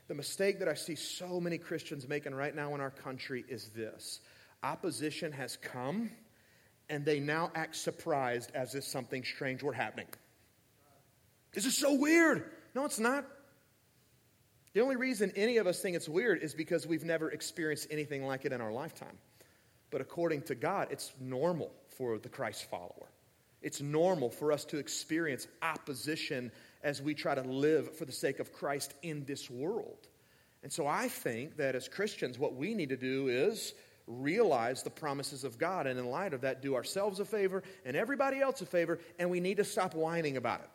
The 0.07 0.15
mistake 0.15 0.59
that 0.59 0.67
I 0.67 0.73
see 0.73 0.95
so 0.95 1.39
many 1.39 1.57
Christians 1.57 2.07
making 2.07 2.33
right 2.33 2.55
now 2.55 2.73
in 2.75 2.81
our 2.81 2.91
country 2.91 3.43
is 3.47 3.69
this 3.69 4.21
opposition 4.63 5.31
has 5.31 5.57
come, 5.57 6.09
and 6.89 7.05
they 7.05 7.19
now 7.19 7.51
act 7.53 7.75
surprised 7.75 8.51
as 8.55 8.73
if 8.73 8.83
something 8.83 9.23
strange 9.23 9.61
were 9.61 9.73
happening. 9.73 10.07
This 11.53 11.65
is 11.65 11.77
so 11.77 11.93
weird. 11.93 12.51
No, 12.73 12.85
it's 12.85 12.99
not. 12.99 13.25
The 14.73 14.81
only 14.81 14.95
reason 14.95 15.31
any 15.35 15.57
of 15.57 15.67
us 15.67 15.81
think 15.81 15.95
it's 15.95 16.09
weird 16.09 16.41
is 16.41 16.53
because 16.53 16.85
we've 16.87 17.05
never 17.05 17.29
experienced 17.29 17.87
anything 17.91 18.25
like 18.25 18.45
it 18.45 18.51
in 18.51 18.59
our 18.59 18.71
lifetime. 18.71 19.17
But 19.91 20.01
according 20.01 20.43
to 20.43 20.55
God, 20.55 20.87
it's 20.91 21.13
normal 21.19 21.71
for 21.97 22.17
the 22.17 22.29
Christ 22.29 22.69
follower. 22.69 23.09
It's 23.61 23.81
normal 23.81 24.29
for 24.29 24.51
us 24.51 24.65
to 24.65 24.77
experience 24.77 25.47
opposition 25.61 26.51
as 26.83 27.01
we 27.01 27.13
try 27.15 27.33
to 27.33 27.41
live 27.41 27.97
for 27.97 28.05
the 28.05 28.11
sake 28.11 28.39
of 28.39 28.53
Christ 28.53 28.93
in 29.01 29.25
this 29.25 29.49
world. 29.49 30.07
And 30.61 30.71
so 30.71 30.85
I 30.87 31.07
think 31.07 31.57
that 31.57 31.75
as 31.75 31.87
Christians, 31.87 32.37
what 32.37 32.55
we 32.55 32.73
need 32.73 32.89
to 32.89 32.97
do 32.97 33.27
is 33.27 33.73
realize 34.07 34.83
the 34.83 34.89
promises 34.89 35.43
of 35.43 35.57
God, 35.57 35.87
and 35.87 35.99
in 35.99 36.05
light 36.05 36.33
of 36.33 36.41
that, 36.41 36.61
do 36.61 36.75
ourselves 36.75 37.19
a 37.19 37.25
favor 37.25 37.63
and 37.85 37.95
everybody 37.95 38.39
else 38.39 38.61
a 38.61 38.65
favor, 38.65 38.99
and 39.17 39.29
we 39.29 39.39
need 39.39 39.57
to 39.57 39.63
stop 39.63 39.95
whining 39.95 40.37
about 40.37 40.61
it. 40.61 40.69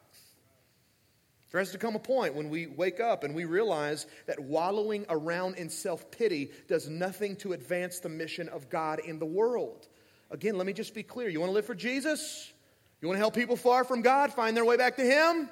There 1.51 1.61
has 1.61 1.73
to 1.73 1.79
come 1.79 1.97
a 1.97 2.01
point 2.01 2.35
when 2.35 2.49
we 2.49 2.69
wake 2.69 3.01
up 3.01 3.25
and 3.25 3.35
we 3.35 3.45
realize 3.45 4.07
that 4.27 4.39
wallowing 4.39 5.05
around 5.09 5.57
in 5.57 5.69
self 5.69 6.11
pity 6.11 6.51
does 6.69 6.89
nothing 6.89 7.37
to 7.37 7.53
advance 7.53 7.99
the 7.99 8.09
mission 8.09 8.49
of 8.49 8.69
God 8.71 9.01
in 9.01 9.19
the 9.19 9.27
world. 9.27 9.89
Again, 10.31 10.57
let 10.57 10.67
me 10.67 10.73
just 10.73 10.95
be 10.95 11.03
clear. 11.03 11.29
You 11.29 11.41
want 11.41 11.51
to 11.51 11.55
live 11.55 11.67
for 11.67 11.75
Jesus? 11.75 12.53
You 13.01 13.09
want 13.09 13.17
to 13.17 13.21
help 13.21 13.35
people 13.35 13.57
far 13.57 13.83
from 13.83 14.03
God 14.03 14.33
find 14.33 14.57
their 14.57 14.65
way 14.65 14.77
back 14.77 14.97
to 14.97 15.05
Him? 15.05 15.49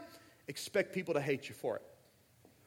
Expect 0.47 0.95
people 0.95 1.15
to 1.15 1.21
hate 1.21 1.49
you 1.49 1.55
for 1.55 1.77
it. 1.77 1.83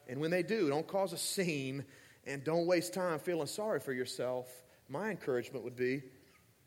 And 0.08 0.20
when 0.20 0.30
they 0.30 0.42
do, 0.42 0.68
don't 0.68 0.86
cause 0.86 1.12
a 1.12 1.18
scene 1.18 1.84
and 2.26 2.44
don't 2.44 2.66
waste 2.66 2.92
time 2.92 3.18
feeling 3.18 3.46
sorry 3.46 3.80
for 3.80 3.92
yourself. 3.92 4.46
My 4.88 5.10
encouragement 5.10 5.64
would 5.64 5.76
be 5.76 6.02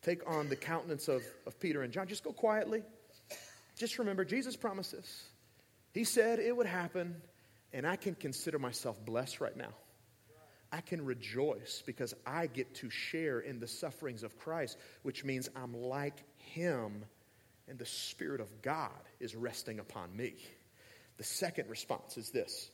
take 0.02 0.28
on 0.28 0.50
the 0.50 0.56
countenance 0.56 1.08
of, 1.08 1.22
of 1.46 1.60
Peter 1.60 1.84
and 1.84 1.94
John. 1.94 2.08
Just 2.08 2.24
go 2.24 2.34
quietly. 2.34 2.84
Just 3.78 4.00
remember, 4.00 4.26
Jesus 4.26 4.56
promises. 4.56 5.26
He 5.96 6.04
said 6.04 6.40
it 6.40 6.56
would 6.56 6.68
happen, 6.68 7.16
and 7.72 7.88
I 7.88 7.96
can 7.96 8.16
consider 8.16 8.60
myself 8.60 9.04
blessed 9.06 9.40
right 9.40 9.56
now. 9.56 9.74
I 10.70 10.82
can 10.82 11.06
rejoice 11.06 11.82
because 11.86 12.14
I 12.28 12.48
get 12.48 12.76
to 12.76 12.90
share 12.90 13.40
in 13.40 13.62
the 13.62 13.68
sufferings 13.68 14.22
of 14.22 14.38
Christ, 14.38 14.78
which 15.04 15.24
means 15.24 15.50
I'm 15.56 15.74
like 15.74 16.22
Him, 16.36 17.06
and 17.70 17.80
the 17.80 17.86
Spirit 17.86 18.42
of 18.42 18.62
God 18.62 18.92
is 19.22 19.36
resting 19.36 19.80
upon 19.80 20.14
me. 20.14 20.36
The 21.16 21.24
second 21.24 21.70
response 21.70 22.18
is 22.18 22.30
this 22.30 22.70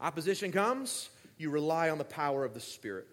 opposition 0.00 0.50
comes, 0.50 1.10
you 1.36 1.50
rely 1.50 1.90
on 1.90 1.98
the 1.98 2.04
power 2.04 2.42
of 2.42 2.54
the 2.54 2.60
Spirit. 2.60 3.06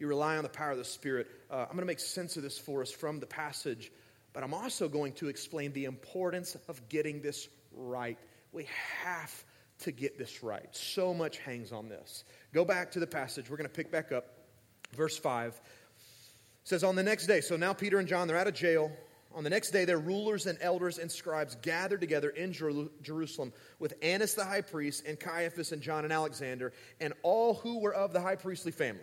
You 0.00 0.08
rely 0.08 0.38
on 0.38 0.42
the 0.42 0.48
power 0.48 0.72
of 0.72 0.78
the 0.78 0.84
Spirit. 0.84 1.28
Uh, 1.48 1.58
I'm 1.58 1.68
going 1.68 1.78
to 1.78 1.84
make 1.84 2.00
sense 2.00 2.36
of 2.36 2.42
this 2.42 2.58
for 2.58 2.82
us 2.82 2.90
from 2.90 3.20
the 3.20 3.26
passage, 3.26 3.92
but 4.32 4.42
I'm 4.42 4.54
also 4.54 4.88
going 4.88 5.12
to 5.14 5.28
explain 5.28 5.72
the 5.72 5.84
importance 5.84 6.56
of 6.66 6.88
getting 6.88 7.22
this 7.22 7.48
right. 7.78 8.18
We 8.52 8.66
have 9.02 9.44
to 9.80 9.92
get 9.92 10.18
this 10.18 10.42
right. 10.42 10.68
So 10.72 11.14
much 11.14 11.38
hangs 11.38 11.72
on 11.72 11.88
this. 11.88 12.24
Go 12.52 12.64
back 12.64 12.90
to 12.92 13.00
the 13.00 13.06
passage. 13.06 13.48
We're 13.48 13.56
going 13.56 13.68
to 13.68 13.74
pick 13.74 13.90
back 13.90 14.12
up. 14.12 14.26
Verse 14.92 15.16
5 15.16 15.48
it 16.68 16.68
says, 16.68 16.84
On 16.84 16.96
the 16.96 17.02
next 17.02 17.26
day, 17.26 17.40
so 17.40 17.56
now 17.56 17.72
Peter 17.72 17.98
and 17.98 18.08
John, 18.08 18.28
they're 18.28 18.36
out 18.36 18.46
of 18.46 18.54
jail. 18.54 18.90
On 19.34 19.44
the 19.44 19.50
next 19.50 19.70
day, 19.70 19.84
their 19.84 19.98
rulers 19.98 20.46
and 20.46 20.58
elders 20.60 20.98
and 20.98 21.12
scribes 21.12 21.54
gathered 21.56 22.00
together 22.00 22.30
in 22.30 22.52
Jerusalem 22.52 23.52
with 23.78 23.94
Annas 24.02 24.34
the 24.34 24.44
high 24.44 24.62
priest 24.62 25.04
and 25.06 25.20
Caiaphas 25.20 25.72
and 25.72 25.82
John 25.82 26.04
and 26.04 26.12
Alexander 26.12 26.72
and 27.00 27.12
all 27.22 27.54
who 27.54 27.78
were 27.78 27.94
of 27.94 28.12
the 28.12 28.20
high 28.20 28.36
priestly 28.36 28.72
family. 28.72 29.02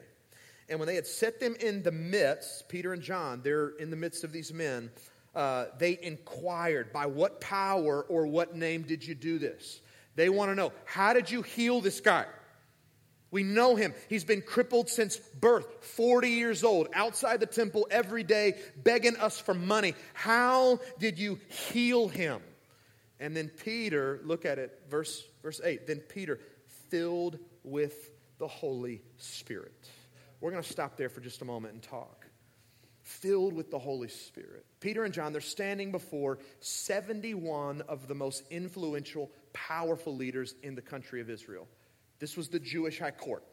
And 0.68 0.80
when 0.80 0.88
they 0.88 0.96
had 0.96 1.06
set 1.06 1.40
them 1.40 1.56
in 1.60 1.84
the 1.84 1.92
midst, 1.92 2.68
Peter 2.70 2.92
and 2.92 3.02
John, 3.02 3.42
they're 3.44 3.70
in 3.78 3.92
the 3.92 3.96
midst 3.96 4.24
of 4.24 4.32
these 4.32 4.52
men, 4.52 4.90
uh, 5.36 5.66
they 5.78 6.00
inquired, 6.02 6.94
By 6.94 7.08
what 7.08 7.42
power 7.42 8.04
or 8.04 8.28
what 8.28 8.56
name 8.56 8.84
did 8.84 9.06
you 9.06 9.16
do 9.16 9.38
this? 9.38 9.82
They 10.16 10.30
want 10.30 10.52
to 10.52 10.56
know, 10.56 10.72
How 10.86 11.14
did 11.14 11.30
you 11.30 11.42
heal 11.42 11.82
this 11.82 12.00
guy? 12.00 12.26
We 13.32 13.44
know 13.44 13.76
him. 13.76 13.94
He's 14.08 14.24
been 14.24 14.42
crippled 14.42 14.88
since 14.88 15.18
birth, 15.18 15.84
40 15.84 16.30
years 16.30 16.64
old, 16.64 16.88
outside 16.94 17.42
the 17.42 17.46
temple 17.46 17.86
every 17.92 18.24
day, 18.24 18.56
begging 18.78 19.18
us 19.18 19.38
for 19.40 19.54
money. 19.54 19.94
How 20.14 20.80
did 21.00 21.20
you 21.20 21.40
heal 21.50 22.08
him? 22.08 22.42
And 23.20 23.36
then 23.36 23.50
Peter, 23.50 24.22
look 24.24 24.46
at 24.46 24.58
it, 24.58 24.80
verse, 24.90 25.24
verse 25.42 25.60
8. 25.62 25.86
Then 25.86 26.00
Peter, 26.00 26.40
filled 26.90 27.40
with 27.64 28.12
the 28.38 28.48
Holy 28.48 29.02
Spirit. 29.18 29.90
We're 30.40 30.52
going 30.52 30.64
to 30.64 30.70
stop 30.70 30.96
there 30.96 31.10
for 31.10 31.22
just 31.22 31.42
a 31.42 31.46
moment 31.46 31.74
and 31.74 31.84
talk 31.84 32.25
filled 33.06 33.54
with 33.54 33.70
the 33.70 33.78
Holy 33.78 34.08
Spirit. 34.08 34.66
Peter 34.80 35.04
and 35.04 35.14
John, 35.14 35.32
they're 35.32 35.40
standing 35.40 35.92
before 35.92 36.40
71 36.60 37.82
of 37.82 38.08
the 38.08 38.16
most 38.16 38.44
influential, 38.50 39.30
powerful 39.54 40.16
leaders 40.16 40.56
in 40.64 40.74
the 40.74 40.82
country 40.82 41.22
of 41.22 41.30
Israel. 41.30 41.68
This 42.18 42.36
was 42.36 42.50
the 42.50 42.60
Jewish 42.60 42.98
high 42.98 43.12
court. 43.12 43.44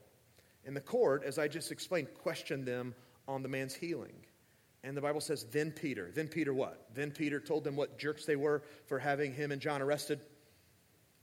And 0.64 0.74
the 0.74 0.80
court, 0.80 1.22
as 1.24 1.38
I 1.38 1.48
just 1.48 1.70
explained, 1.70 2.08
questioned 2.22 2.64
them 2.64 2.94
on 3.28 3.42
the 3.42 3.48
man's 3.48 3.74
healing. 3.74 4.14
And 4.84 4.96
the 4.96 5.02
Bible 5.02 5.20
says, 5.20 5.44
then 5.52 5.70
Peter. 5.70 6.10
Then 6.14 6.28
Peter 6.28 6.54
what? 6.54 6.86
Then 6.94 7.10
Peter 7.10 7.38
told 7.38 7.62
them 7.62 7.76
what 7.76 7.98
jerks 7.98 8.24
they 8.24 8.36
were 8.36 8.62
for 8.86 8.98
having 8.98 9.34
him 9.34 9.52
and 9.52 9.60
John 9.60 9.82
arrested. 9.82 10.20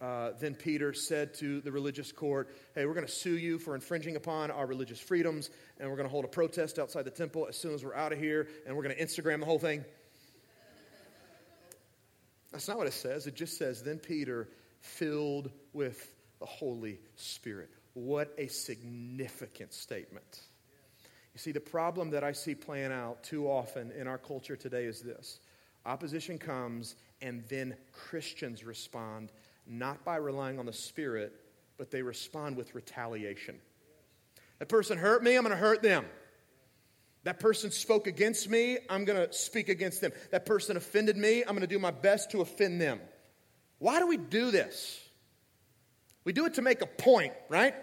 Uh, 0.02 0.32
then 0.40 0.56
Peter 0.56 0.94
said 0.94 1.34
to 1.36 1.60
the 1.62 1.72
religious 1.72 2.12
court, 2.12 2.56
Hey, 2.74 2.86
we're 2.86 2.94
going 2.94 3.06
to 3.06 3.12
sue 3.12 3.38
you 3.38 3.60
for 3.60 3.76
infringing 3.76 4.16
upon 4.16 4.50
our 4.50 4.66
religious 4.66 5.00
freedoms, 5.00 5.50
and 5.78 5.90
we're 5.90 5.98
going 5.98 6.08
to 6.08 6.12
hold 6.12 6.24
a 6.24 6.30
protest 6.30 6.80
outside 6.80 7.04
the 7.04 7.12
temple 7.12 7.48
as 7.50 7.58
soon 7.58 7.74
as 7.74 7.84
we're 7.84 7.96
out 7.96 8.14
of 8.14 8.20
here, 8.20 8.48
and 8.66 8.76
we're 8.76 8.84
going 8.84 8.96
to 8.96 9.04
Instagram 9.04 9.40
the 9.40 9.46
whole 9.46 9.60
thing. 9.60 9.84
That's 12.52 12.68
not 12.68 12.78
what 12.78 12.88
it 12.88 12.94
says. 12.94 13.28
It 13.28 13.36
just 13.36 13.58
says, 13.58 13.84
Then 13.84 14.00
Peter, 14.00 14.48
filled 14.80 15.52
with 15.74 16.14
the 16.40 16.46
Holy 16.46 17.00
Spirit. 17.16 17.70
What 17.94 18.34
a 18.38 18.48
significant 18.48 19.74
statement. 19.74 20.42
You 21.34 21.40
see, 21.40 21.52
the 21.52 21.60
problem 21.60 22.12
that 22.12 22.24
I 22.24 22.32
see 22.32 22.56
playing 22.56 22.92
out 22.92 23.24
too 23.24 23.48
often 23.48 23.92
in 23.92 24.08
our 24.08 24.18
culture 24.18 24.56
today 24.56 24.86
is 24.86 25.02
this 25.02 25.40
opposition 25.86 26.38
comes, 26.38 26.96
and 27.22 27.44
then 27.50 27.76
Christians 27.92 28.64
respond 28.64 29.32
not 29.70 30.04
by 30.04 30.18
relying 30.18 30.60
on 30.60 30.66
the 30.66 30.74
Spirit, 30.74 31.34
but 31.78 31.92
they 31.92 32.02
respond 32.02 32.58
with 32.58 32.76
retaliation. 32.76 33.56
That 34.58 34.68
person 34.68 34.98
hurt 34.98 35.24
me, 35.24 35.36
I'm 35.36 35.44
going 35.44 35.56
to 35.56 35.58
hurt 35.58 35.82
them. 35.82 36.06
That 37.24 37.40
person 37.40 37.72
spoke 37.72 38.08
against 38.08 38.50
me, 38.50 38.78
I'm 38.90 39.06
going 39.06 39.28
to 39.28 39.34
speak 39.34 39.70
against 39.70 40.02
them. 40.02 40.12
That 40.32 40.46
person 40.46 40.76
offended 40.76 41.16
me, 41.16 41.42
I'm 41.42 41.50
going 41.50 41.62
to 41.62 41.68
do 41.68 41.80
my 41.80 41.92
best 41.92 42.32
to 42.32 42.42
offend 42.42 42.82
them. 42.82 43.00
Why 43.78 44.00
do 44.00 44.08
we 44.08 44.18
do 44.18 44.52
this? 44.52 45.00
We 46.24 46.34
do 46.34 46.46
it 46.46 46.56
to 46.56 46.62
make 46.62 46.82
a 46.82 46.86
point, 46.86 47.34
right? 47.48 47.76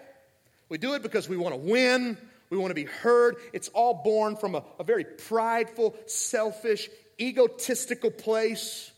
We 0.69 0.77
do 0.77 0.93
it 0.93 1.01
because 1.01 1.29
we 1.29 1.37
want 1.37 1.55
to 1.55 1.61
win, 1.61 2.17
we 2.49 2.57
want 2.57 2.71
to 2.71 2.75
be 2.75 2.85
heard. 2.85 3.37
It's 3.53 3.69
all 3.69 4.01
born 4.03 4.35
from 4.35 4.55
a, 4.55 4.63
a 4.79 4.83
very 4.83 5.03
prideful, 5.03 5.95
selfish, 6.05 6.89
egotistical 7.19 8.11
place. 8.11 8.91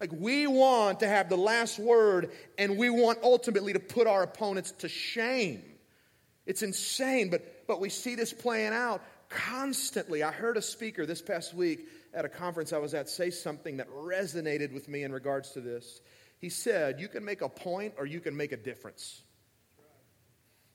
Like 0.00 0.10
we 0.12 0.46
want 0.46 1.00
to 1.00 1.08
have 1.08 1.28
the 1.28 1.36
last 1.36 1.78
word, 1.78 2.32
and 2.58 2.76
we 2.76 2.90
want 2.90 3.18
ultimately 3.22 3.72
to 3.72 3.80
put 3.80 4.06
our 4.06 4.22
opponents 4.22 4.72
to 4.78 4.88
shame. 4.88 5.62
It's 6.46 6.62
insane, 6.62 7.30
but, 7.30 7.66
but 7.66 7.80
we 7.80 7.88
see 7.88 8.14
this 8.14 8.32
playing 8.32 8.72
out 8.72 9.02
constantly. 9.28 10.22
I 10.22 10.32
heard 10.32 10.56
a 10.56 10.62
speaker 10.62 11.06
this 11.06 11.22
past 11.22 11.54
week 11.54 11.86
at 12.12 12.24
a 12.24 12.28
conference 12.28 12.72
I 12.72 12.78
was 12.78 12.94
at 12.94 13.08
say 13.08 13.30
something 13.30 13.78
that 13.78 13.88
resonated 13.90 14.72
with 14.72 14.88
me 14.88 15.02
in 15.02 15.12
regards 15.12 15.52
to 15.52 15.60
this. 15.60 16.00
He 16.38 16.48
said, 16.48 17.00
You 17.00 17.08
can 17.08 17.24
make 17.24 17.40
a 17.40 17.48
point 17.48 17.94
or 17.98 18.06
you 18.06 18.20
can 18.20 18.36
make 18.36 18.52
a 18.52 18.56
difference. 18.56 19.22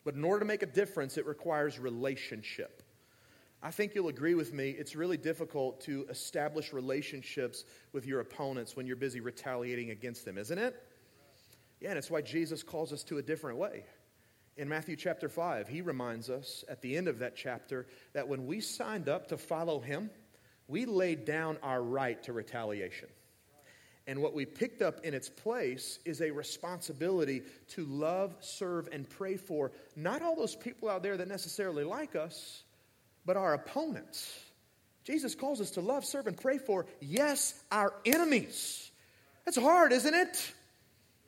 But 0.04 0.16
in 0.16 0.24
order 0.24 0.40
to 0.40 0.46
make 0.46 0.64
a 0.64 0.68
difference, 0.68 1.18
it 1.18 1.26
requires 1.26 1.78
relationship. 1.78 2.82
I 3.62 3.72
think 3.72 3.94
you'll 3.94 4.08
agree 4.08 4.36
with 4.36 4.54
me, 4.54 4.70
it's 4.70 4.96
really 4.96 5.18
difficult 5.18 5.82
to 5.82 6.06
establish 6.10 6.72
relationships 6.72 7.66
with 7.92 8.06
your 8.06 8.22
opponents 8.22 8.78
when 8.78 8.88
you're 8.88 8.96
busy 8.96 9.20
retaliating 9.20 9.89
against 9.89 10.24
them, 10.24 10.38
isn't 10.38 10.58
it? 10.58 10.82
Yeah, 11.82 11.89
and 11.89 11.98
it's 11.98 12.10
why 12.10 12.22
Jesus 12.22 12.63
calls 12.63 12.94
us 12.94 13.04
to 13.06 13.18
a 13.18 13.22
different 13.22 13.58
way. 13.58 13.84
In 14.56 14.68
Matthew 14.68 14.96
chapter 14.96 15.28
5, 15.28 15.68
he 15.68 15.82
reminds 15.82 16.30
us 16.30 16.63
at 16.70 16.82
the 16.82 16.96
end 16.96 17.08
of 17.08 17.20
that 17.20 17.36
chapter 17.36 17.88
that 18.13 18.28
when 18.28 18.46
we 18.46 18.62
signed 18.62 19.10
up 19.10 19.28
to 19.28 19.38
follow 19.38 19.80
him, 19.80 20.10
we 20.67 20.86
laid 20.86 21.26
down 21.26 21.58
our 21.63 21.82
right 21.82 22.22
to 22.24 22.34
retaliation. 22.34 23.10
And 24.08 24.22
what 24.22 24.34
we 24.34 24.45
picked 24.45 24.82
up 24.82 25.06
in 25.06 25.13
its 25.13 25.30
place 25.30 26.00
is 26.04 26.22
a 26.22 26.32
responsibility 26.32 27.43
to 27.69 27.86
love, 27.86 28.36
serve, 28.39 28.89
and 28.91 29.08
pray 29.08 29.38
for 29.38 29.72
not 29.95 30.22
all 30.22 30.36
those 30.36 30.56
people 30.56 30.89
out 30.89 31.04
there 31.04 31.15
that 31.15 31.28
necessarily 31.28 31.84
like 31.84 32.15
us, 32.15 32.63
but 33.30 33.38
our 33.38 33.54
opponents. 33.54 34.28
Jesus 35.04 35.36
calls 35.36 35.62
us 35.62 35.70
to 35.72 35.82
love, 35.82 36.04
serve, 36.04 36.26
and 36.26 36.36
pray 36.36 36.58
for, 36.58 36.88
yes, 37.00 37.54
our 37.72 37.94
enemies. 38.04 38.89
That's 39.46 39.56
hard, 39.56 39.94
isn't 39.94 40.15
it? 40.15 40.54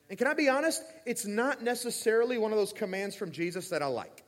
And 0.10 0.18
can 0.18 0.26
I 0.26 0.34
be 0.34 0.50
honest? 0.50 0.82
It's 1.06 1.28
not 1.28 1.62
necessarily 1.62 2.40
one 2.40 2.52
of 2.52 2.58
those 2.58 2.74
commands 2.74 3.16
from 3.16 3.32
Jesus 3.32 3.70
that 3.70 3.84
I 3.84 3.86
like. 3.86 4.24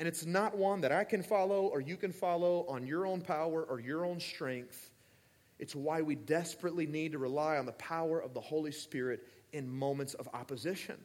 And 0.00 0.08
it's 0.08 0.26
not 0.26 0.58
one 0.58 0.80
that 0.80 0.90
I 0.90 1.04
can 1.04 1.22
follow 1.22 1.66
or 1.66 1.80
you 1.80 1.96
can 1.96 2.10
follow 2.10 2.66
on 2.68 2.84
your 2.84 3.06
own 3.06 3.20
power 3.20 3.62
or 3.62 3.78
your 3.78 4.04
own 4.04 4.18
strength. 4.18 4.90
It's 5.60 5.76
why 5.76 6.02
we 6.02 6.16
desperately 6.16 6.88
need 6.88 7.12
to 7.12 7.18
rely 7.18 7.58
on 7.58 7.64
the 7.64 7.72
power 7.74 8.18
of 8.18 8.34
the 8.34 8.40
Holy 8.40 8.72
Spirit 8.72 9.24
in 9.52 9.70
moments 9.70 10.14
of 10.14 10.28
opposition. 10.34 10.96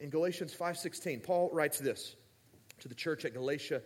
In 0.00 0.10
Galatians 0.10 0.52
5:16, 0.52 1.20
Paul 1.20 1.48
writes 1.52 1.78
this 1.78 2.16
to 2.80 2.88
the 2.88 2.94
church 2.96 3.24
at 3.24 3.34
Galatia. 3.34 3.80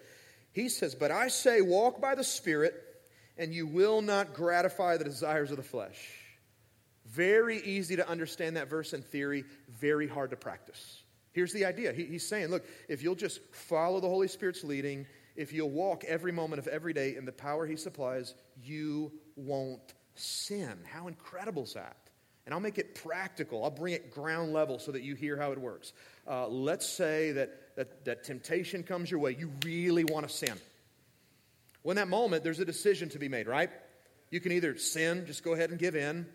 He 0.53 0.69
says, 0.69 0.95
"But 0.95 1.11
I 1.11 1.29
say 1.29 1.61
walk 1.61 2.01
by 2.01 2.15
the 2.15 2.25
Spirit, 2.25 2.75
and 3.37 3.55
you 3.55 3.67
will 3.67 4.03
not 4.03 4.35
gratify 4.35 4.97
the 4.97 5.05
desires 5.05 5.51
of 5.51 5.57
the 5.57 5.63
flesh." 5.63 6.11
Very 7.07 7.59
easy 7.63 7.97
to 7.97 8.09
understand 8.09 8.57
that 8.57 8.69
verse 8.69 8.93
in 8.93 9.03
theory, 9.03 9.45
very 9.69 10.07
hard 10.07 10.31
to 10.31 10.37
practice. 10.37 11.03
Here's 11.33 11.53
the 11.53 11.65
idea 11.65 11.93
he, 11.93 12.05
he's 12.05 12.27
saying, 12.27 12.49
look, 12.49 12.67
if 12.89 13.03
you'll 13.03 13.15
just 13.15 13.41
follow 13.55 14.01
the 14.01 14.09
Holy 14.09 14.29
Spirit's 14.29 14.65
leading, 14.65 15.07
if 15.37 15.53
you'll 15.53 15.71
walk 15.71 16.05
every 16.05 16.33
moment 16.33 16.59
of 16.59 16.67
every 16.67 16.93
day 16.93 17.17
in 17.17 17.25
the 17.25 17.33
power 17.33 17.65
he 17.65 17.77
supplies, 17.77 18.35
you 18.63 19.13
won't 19.37 19.95
sin. 20.17 20.77
How 20.85 21.07
incredible 21.07 21.63
is 21.63 21.75
that? 21.75 21.97
And 22.45 22.53
I'll 22.53 22.61
make 22.61 22.79
it 22.79 22.95
practical. 22.95 23.63
I'll 23.63 23.71
bring 23.71 23.95
it 23.95 24.11
ground 24.11 24.53
level 24.53 24.79
so 24.79 24.91
that 24.93 25.03
you 25.03 25.15
hear 25.15 25.37
how 25.37 25.53
it 25.53 25.59
works. 25.59 25.93
Uh, 26.27 26.49
let's 26.49 26.87
say 26.87 27.33
that, 27.33 27.51
that, 27.79 28.05
that 28.07 28.25
temptation 28.25 28.83
comes 28.83 29.09
your 29.09 29.21
way. 29.21 29.37
You 29.39 29.53
really 29.65 30.03
want 30.03 30.29
to 30.29 30.35
sin. 30.35 30.55
Well, 31.85 31.93
in 31.93 31.97
that 31.97 32.09
moment, 32.09 32.43
there's 32.43 32.59
a 32.59 32.65
decision 32.65 33.09
to 33.11 33.21
be 33.21 33.29
made, 33.29 33.47
right? 33.47 33.71
You 34.31 34.41
can 34.41 34.51
either 34.51 34.77
sin, 34.77 35.27
just 35.27 35.45
go 35.45 35.53
ahead 35.55 35.71
and 35.71 35.79
give 35.79 35.95
in, 35.95 36.27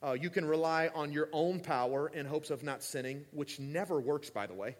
uh, 0.00 0.12
you 0.12 0.30
can 0.30 0.44
rely 0.44 0.90
on 0.94 1.10
your 1.10 1.28
own 1.32 1.58
power 1.58 2.08
in 2.08 2.24
hopes 2.24 2.50
of 2.50 2.62
not 2.62 2.84
sinning, 2.84 3.24
which 3.32 3.58
never 3.58 4.00
works, 4.00 4.30
by 4.30 4.46
the 4.46 4.54
way. 4.54 4.76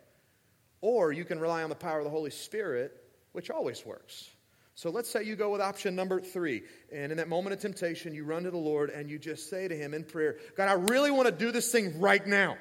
Or 0.80 1.10
you 1.10 1.24
can 1.24 1.40
rely 1.40 1.64
on 1.64 1.70
the 1.70 1.74
power 1.74 1.98
of 1.98 2.04
the 2.04 2.10
Holy 2.10 2.30
Spirit, 2.30 2.92
which 3.32 3.50
always 3.50 3.84
works. 3.84 4.30
So 4.76 4.90
let's 4.90 5.10
say 5.10 5.24
you 5.24 5.34
go 5.34 5.50
with 5.50 5.60
option 5.60 5.96
number 5.96 6.20
three. 6.20 6.62
And 6.92 7.10
in 7.10 7.18
that 7.18 7.28
moment 7.28 7.54
of 7.54 7.60
temptation, 7.60 8.14
you 8.14 8.22
run 8.22 8.44
to 8.44 8.52
the 8.52 8.56
Lord 8.56 8.90
and 8.90 9.10
you 9.10 9.18
just 9.18 9.50
say 9.50 9.66
to 9.66 9.76
Him 9.76 9.92
in 9.92 10.04
prayer, 10.04 10.36
God, 10.56 10.68
I 10.68 10.74
really 10.74 11.10
want 11.10 11.26
to 11.26 11.32
do 11.32 11.50
this 11.50 11.72
thing 11.72 12.00
right 12.00 12.24
now. 12.24 12.56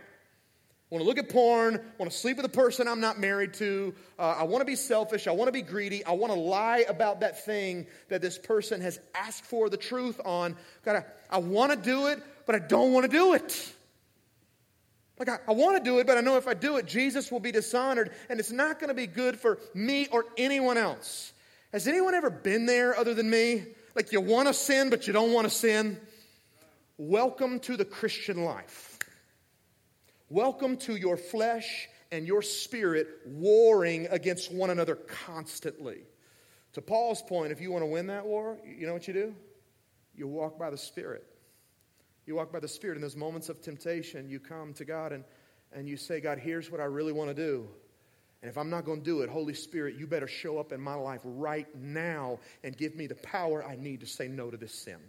Want 0.91 1.03
to 1.03 1.07
look 1.07 1.17
at 1.17 1.29
porn. 1.29 1.75
I 1.75 1.79
want 1.97 2.11
to 2.11 2.17
sleep 2.17 2.35
with 2.35 2.45
a 2.45 2.49
person 2.49 2.85
I'm 2.85 2.99
not 2.99 3.17
married 3.17 3.53
to. 3.55 3.93
Uh, 4.19 4.35
I 4.39 4.43
want 4.43 4.59
to 4.59 4.65
be 4.65 4.75
selfish. 4.75 5.25
I 5.25 5.31
want 5.31 5.47
to 5.47 5.53
be 5.53 5.61
greedy. 5.61 6.03
I 6.03 6.11
want 6.11 6.33
to 6.33 6.39
lie 6.39 6.83
about 6.85 7.21
that 7.21 7.45
thing 7.45 7.87
that 8.09 8.21
this 8.21 8.37
person 8.37 8.81
has 8.81 8.99
asked 9.15 9.45
for 9.45 9.69
the 9.69 9.77
truth 9.77 10.19
on. 10.25 10.57
God, 10.83 10.97
I, 11.31 11.37
I 11.37 11.39
want 11.39 11.71
to 11.71 11.77
do 11.77 12.07
it, 12.07 12.21
but 12.45 12.55
I 12.55 12.59
don't 12.59 12.91
want 12.91 13.09
to 13.09 13.17
do 13.17 13.35
it. 13.35 13.73
Like, 15.17 15.29
I, 15.29 15.37
I 15.47 15.53
want 15.53 15.77
to 15.77 15.83
do 15.83 15.99
it, 15.99 16.07
but 16.07 16.17
I 16.17 16.21
know 16.21 16.35
if 16.35 16.47
I 16.47 16.55
do 16.55 16.75
it, 16.75 16.87
Jesus 16.87 17.31
will 17.31 17.39
be 17.39 17.53
dishonored, 17.53 18.11
and 18.29 18.37
it's 18.37 18.51
not 18.51 18.77
going 18.79 18.89
to 18.89 18.93
be 18.93 19.07
good 19.07 19.39
for 19.39 19.59
me 19.73 20.07
or 20.11 20.25
anyone 20.35 20.77
else. 20.77 21.31
Has 21.71 21.87
anyone 21.87 22.15
ever 22.15 22.29
been 22.29 22.65
there 22.65 22.97
other 22.97 23.13
than 23.13 23.29
me? 23.29 23.63
Like, 23.95 24.11
you 24.11 24.19
want 24.19 24.49
to 24.49 24.53
sin, 24.53 24.89
but 24.89 25.07
you 25.07 25.13
don't 25.13 25.31
want 25.31 25.47
to 25.47 25.55
sin? 25.55 26.01
Welcome 26.97 27.61
to 27.61 27.77
the 27.77 27.85
Christian 27.85 28.43
life. 28.43 28.90
Welcome 30.31 30.77
to 30.77 30.95
your 30.95 31.17
flesh 31.17 31.89
and 32.09 32.25
your 32.25 32.41
spirit 32.41 33.05
warring 33.25 34.07
against 34.11 34.49
one 34.49 34.69
another 34.69 34.95
constantly. 34.95 36.03
To 36.71 36.81
Paul's 36.81 37.21
point, 37.21 37.51
if 37.51 37.59
you 37.59 37.69
want 37.69 37.81
to 37.81 37.87
win 37.87 38.07
that 38.07 38.25
war, 38.25 38.57
you 38.65 38.87
know 38.87 38.93
what 38.93 39.09
you 39.09 39.13
do? 39.13 39.35
You 40.15 40.29
walk 40.29 40.57
by 40.57 40.69
the 40.69 40.77
Spirit. 40.77 41.27
You 42.25 42.35
walk 42.35 42.49
by 42.49 42.61
the 42.61 42.67
Spirit. 42.69 42.95
In 42.95 43.01
those 43.01 43.17
moments 43.17 43.49
of 43.49 43.61
temptation, 43.61 44.29
you 44.29 44.39
come 44.39 44.73
to 44.75 44.85
God 44.85 45.11
and, 45.11 45.25
and 45.73 45.85
you 45.85 45.97
say, 45.97 46.21
God, 46.21 46.37
here's 46.37 46.71
what 46.71 46.79
I 46.79 46.85
really 46.85 47.11
want 47.11 47.29
to 47.29 47.35
do. 47.35 47.67
And 48.41 48.49
if 48.49 48.57
I'm 48.57 48.69
not 48.69 48.85
going 48.85 48.99
to 48.99 49.05
do 49.05 49.23
it, 49.23 49.29
Holy 49.29 49.53
Spirit, 49.53 49.95
you 49.99 50.07
better 50.07 50.29
show 50.29 50.59
up 50.59 50.71
in 50.71 50.79
my 50.79 50.95
life 50.95 51.19
right 51.25 51.67
now 51.75 52.39
and 52.63 52.77
give 52.77 52.95
me 52.95 53.05
the 53.05 53.15
power 53.15 53.65
I 53.65 53.75
need 53.75 53.99
to 53.99 54.07
say 54.07 54.29
no 54.29 54.49
to 54.49 54.55
this 54.55 54.73
sin. 54.73 54.99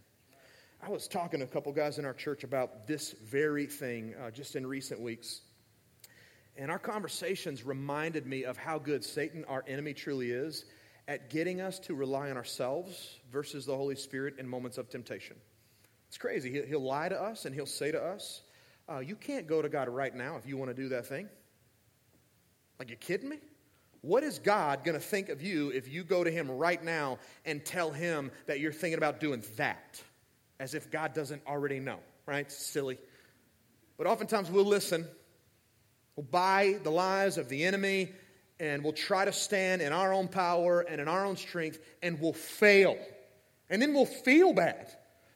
I 0.85 0.91
was 0.91 1.07
talking 1.07 1.39
to 1.39 1.47
a 1.47 1.49
couple 1.49 1.71
guys 1.71 2.01
in 2.01 2.05
our 2.05 2.13
church 2.13 2.43
about 2.43 2.89
this 2.89 3.13
very 3.13 3.67
thing 3.67 4.17
uh, 4.21 4.33
just 4.33 4.57
in 4.57 4.67
recent 4.67 5.01
weeks. 5.01 5.43
And 6.57 6.73
our 6.73 6.79
conversations 6.79 7.65
reminded 7.65 8.27
me 8.27 8.43
of 8.45 8.57
how 8.57 8.81
good 8.81 9.05
Satan, 9.05 9.45
our 9.45 9.63
enemy, 9.69 9.95
truly 9.95 10.33
is 10.33 10.65
at 11.07 11.31
getting 11.31 11.61
us 11.61 11.79
to 11.81 11.95
rely 11.95 12.31
on 12.31 12.37
ourselves 12.37 13.21
versus 13.31 13.65
the 13.65 13.77
Holy 13.77 13.95
Spirit 13.95 14.41
in 14.41 14.49
moments 14.49 14.77
of 14.77 14.91
temptation. 14.91 15.37
It's 16.09 16.19
crazy. 16.19 16.65
He'll, 16.67 16.83
lie 16.83 17.09
to 17.09 17.21
us 17.21 17.45
and 17.45 17.55
he'll 17.55 17.65
say 17.65 17.93
to 17.93 18.03
us, 18.03 18.43
uh, 18.89 18.99
You 18.99 19.15
can't 19.15 19.47
go 19.47 19.63
to 19.63 19.69
God 19.69 19.89
right 19.89 20.15
now 20.15 20.35
if 20.37 20.49
you 20.49 20.57
want 20.57 20.75
to 20.75 20.83
do 20.83 20.89
that 20.89 21.07
thing. 21.07 21.29
Like, 22.81 22.91
you 22.91 22.97
kidding 22.97 23.29
me? 23.29 23.39
What 24.01 24.25
is 24.25 24.41
God 24.41 24.83
going 24.83 24.99
to 24.99 25.05
think 25.05 25.29
of 25.29 25.43
you 25.43 25.71
if 25.71 25.89
you 25.89 26.03
go 26.03 26.25
to 26.25 26.31
Him 26.31 26.51
right 26.51 26.83
now 26.83 27.21
and 27.45 27.65
tell 27.65 27.93
Him 27.93 28.33
that 28.47 28.59
you're 28.59 28.73
thinking 28.73 28.99
about 28.99 29.21
doing 29.21 29.45
that? 29.57 30.03
As 30.61 30.75
if 30.75 30.91
God 30.91 31.15
doesn't 31.15 31.43
already 31.47 31.81
know, 31.81 31.99
right? 32.27 32.51
Silly. 32.51 32.99
But 33.99 34.07
oftentimes 34.07 34.51
we'll 34.51 34.65
listen, 34.65 35.07
we'll 36.17 36.25
buy 36.25 36.79
the 36.83 36.91
lies 36.91 37.39
of 37.39 37.49
the 37.49 37.65
enemy, 37.65 38.13
and 38.61 38.85
we'll 38.85 38.93
try 38.93 39.25
to 39.25 39.33
stand 39.33 39.83
in 39.83 39.93
our 39.93 40.13
own 40.13 40.29
power 40.29 40.81
and 40.81 41.01
in 41.01 41.09
our 41.09 41.27
own 41.27 41.37
strength, 41.37 41.81
and 42.03 42.21
we'll 42.21 42.33
fail. 42.33 42.97
And 43.69 43.83
then 43.83 43.93
we'll 43.93 44.07
feel 44.07 44.53
bad. 44.53 44.89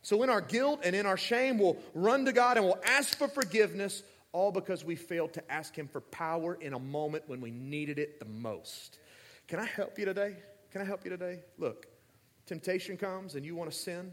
So, 0.03 0.23
in 0.23 0.31
our 0.31 0.41
guilt 0.41 0.83
and 0.85 0.95
in 0.95 1.07
our 1.07 1.17
shame, 1.17 1.59
we'll 1.59 1.79
run 1.93 2.27
to 2.27 2.33
God 2.33 2.57
and 2.57 2.67
we'll 2.67 2.79
ask 2.85 3.19
for 3.19 3.27
forgiveness, 3.27 4.05
all 4.31 4.53
because 4.53 4.85
we 4.85 4.95
failed 4.95 5.33
to 5.33 5.53
ask 5.53 5.75
Him 5.75 5.89
for 5.89 6.01
power 6.01 6.55
in 6.61 6.75
a 6.75 6.79
moment 6.79 7.25
when 7.27 7.41
we 7.41 7.51
needed 7.51 7.99
it 7.99 8.21
the 8.21 8.27
most. 8.27 8.99
Can 9.49 9.59
I 9.59 9.65
help 9.65 9.99
you 9.99 10.05
today? 10.05 10.37
Can 10.71 10.81
I 10.81 10.85
help 10.85 11.05
you 11.05 11.11
today? 11.11 11.41
Look, 11.59 11.87
temptation 12.47 12.97
comes 12.97 13.35
and 13.35 13.45
you 13.45 13.57
want 13.57 13.71
to 13.71 13.77
sin, 13.77 14.13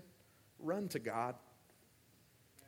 run 0.63 0.87
to 0.89 0.99
God. 0.99 1.35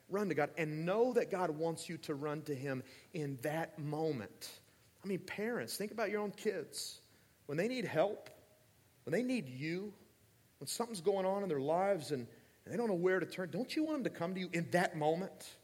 Run 0.09 0.29
to 0.29 0.35
God 0.35 0.51
and 0.57 0.85
know 0.85 1.13
that 1.13 1.31
God 1.31 1.49
wants 1.49 1.89
you 1.89 1.97
to 1.99 2.13
run 2.13 2.43
to 2.43 2.55
Him 2.55 2.83
in 3.13 3.39
that 3.41 3.79
moment. 3.79 4.51
I 5.03 5.07
mean, 5.07 5.19
parents, 5.19 5.77
think 5.77 5.91
about 5.91 6.09
your 6.09 6.21
own 6.21 6.31
kids. 6.31 6.99
When 7.47 7.57
they 7.57 7.67
need 7.67 7.85
help, 7.85 8.29
when 9.03 9.13
they 9.13 9.23
need 9.23 9.47
you, 9.47 9.93
when 10.59 10.67
something's 10.67 11.01
going 11.01 11.25
on 11.25 11.43
in 11.43 11.49
their 11.49 11.59
lives 11.59 12.11
and, 12.11 12.27
and 12.65 12.73
they 12.73 12.77
don't 12.77 12.87
know 12.87 12.93
where 12.95 13.19
to 13.19 13.25
turn, 13.25 13.49
don't 13.51 13.75
you 13.75 13.83
want 13.83 14.03
them 14.03 14.11
to 14.11 14.19
come 14.19 14.33
to 14.33 14.39
you 14.39 14.49
in 14.53 14.67
that 14.71 14.97
moment? 14.97 15.55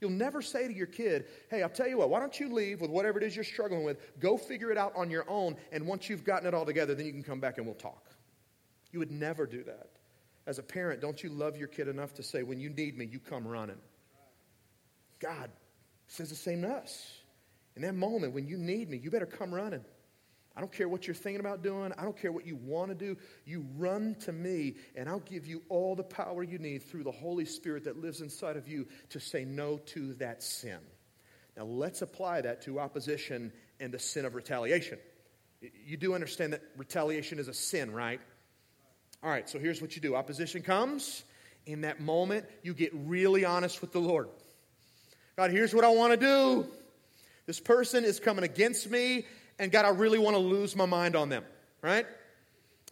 You'll 0.00 0.10
never 0.10 0.42
say 0.42 0.68
to 0.68 0.74
your 0.74 0.86
kid, 0.86 1.26
hey, 1.50 1.62
I'll 1.62 1.68
tell 1.68 1.88
you 1.88 1.98
what, 1.98 2.10
why 2.10 2.20
don't 2.20 2.38
you 2.38 2.52
leave 2.52 2.80
with 2.80 2.90
whatever 2.90 3.18
it 3.18 3.24
is 3.24 3.34
you're 3.34 3.44
struggling 3.44 3.84
with, 3.84 3.98
go 4.20 4.36
figure 4.36 4.70
it 4.70 4.76
out 4.76 4.92
on 4.94 5.10
your 5.10 5.24
own, 5.28 5.56
and 5.72 5.86
once 5.86 6.08
you've 6.08 6.24
gotten 6.24 6.46
it 6.46 6.54
all 6.54 6.66
together, 6.66 6.94
then 6.94 7.06
you 7.06 7.12
can 7.12 7.22
come 7.22 7.40
back 7.40 7.58
and 7.58 7.66
we'll 7.66 7.74
talk. 7.74 8.10
You 8.92 8.98
would 8.98 9.10
never 9.10 9.46
do 9.46 9.64
that. 9.64 9.88
As 10.46 10.58
a 10.58 10.62
parent, 10.62 11.00
don't 11.00 11.22
you 11.22 11.30
love 11.30 11.56
your 11.56 11.68
kid 11.68 11.88
enough 11.88 12.14
to 12.14 12.22
say, 12.22 12.42
when 12.42 12.60
you 12.60 12.68
need 12.68 12.98
me, 12.98 13.06
you 13.06 13.18
come 13.18 13.46
running? 13.46 13.78
God 15.20 15.50
says 16.06 16.28
the 16.28 16.36
same 16.36 16.62
to 16.62 16.68
us. 16.68 17.18
In 17.76 17.82
that 17.82 17.94
moment, 17.94 18.34
when 18.34 18.46
you 18.46 18.58
need 18.58 18.90
me, 18.90 18.98
you 18.98 19.10
better 19.10 19.26
come 19.26 19.54
running. 19.54 19.84
I 20.56 20.60
don't 20.60 20.70
care 20.70 20.88
what 20.88 21.06
you're 21.06 21.14
thinking 21.14 21.40
about 21.40 21.62
doing. 21.62 21.92
I 21.98 22.02
don't 22.02 22.16
care 22.16 22.30
what 22.30 22.46
you 22.46 22.54
want 22.54 22.90
to 22.90 22.94
do. 22.94 23.16
You 23.44 23.66
run 23.76 24.14
to 24.20 24.32
me, 24.32 24.76
and 24.94 25.08
I'll 25.08 25.18
give 25.20 25.46
you 25.46 25.62
all 25.68 25.96
the 25.96 26.04
power 26.04 26.44
you 26.44 26.58
need 26.58 26.84
through 26.84 27.02
the 27.02 27.10
Holy 27.10 27.44
Spirit 27.44 27.84
that 27.84 27.96
lives 27.96 28.20
inside 28.20 28.56
of 28.56 28.68
you 28.68 28.86
to 29.10 29.18
say 29.18 29.44
no 29.44 29.78
to 29.78 30.14
that 30.14 30.42
sin. 30.42 30.78
Now, 31.56 31.64
let's 31.64 32.02
apply 32.02 32.42
that 32.42 32.62
to 32.62 32.78
opposition 32.78 33.52
and 33.80 33.92
the 33.92 33.98
sin 33.98 34.24
of 34.24 34.34
retaliation. 34.36 34.98
You 35.84 35.96
do 35.96 36.14
understand 36.14 36.52
that 36.52 36.62
retaliation 36.76 37.38
is 37.38 37.48
a 37.48 37.54
sin, 37.54 37.92
right? 37.92 38.20
All 39.24 39.30
right, 39.30 39.48
so 39.48 39.58
here's 39.58 39.80
what 39.80 39.96
you 39.96 40.02
do 40.02 40.14
opposition 40.14 40.60
comes. 40.60 41.24
In 41.64 41.80
that 41.80 41.98
moment, 41.98 42.44
you 42.62 42.74
get 42.74 42.92
really 42.92 43.44
honest 43.44 43.80
with 43.80 43.90
the 43.90 43.98
Lord. 43.98 44.28
God, 45.36 45.50
here's 45.50 45.74
what 45.74 45.82
I 45.82 45.88
want 45.88 46.12
to 46.12 46.18
do. 46.18 46.66
This 47.46 47.58
person 47.58 48.04
is 48.04 48.20
coming 48.20 48.44
against 48.44 48.90
me 48.90 49.24
and 49.58 49.72
God, 49.72 49.84
I 49.84 49.90
really 49.90 50.18
want 50.18 50.34
to 50.34 50.42
lose 50.42 50.74
my 50.76 50.84
mind 50.84 51.16
on 51.16 51.28
them, 51.28 51.44
right? 51.80 52.06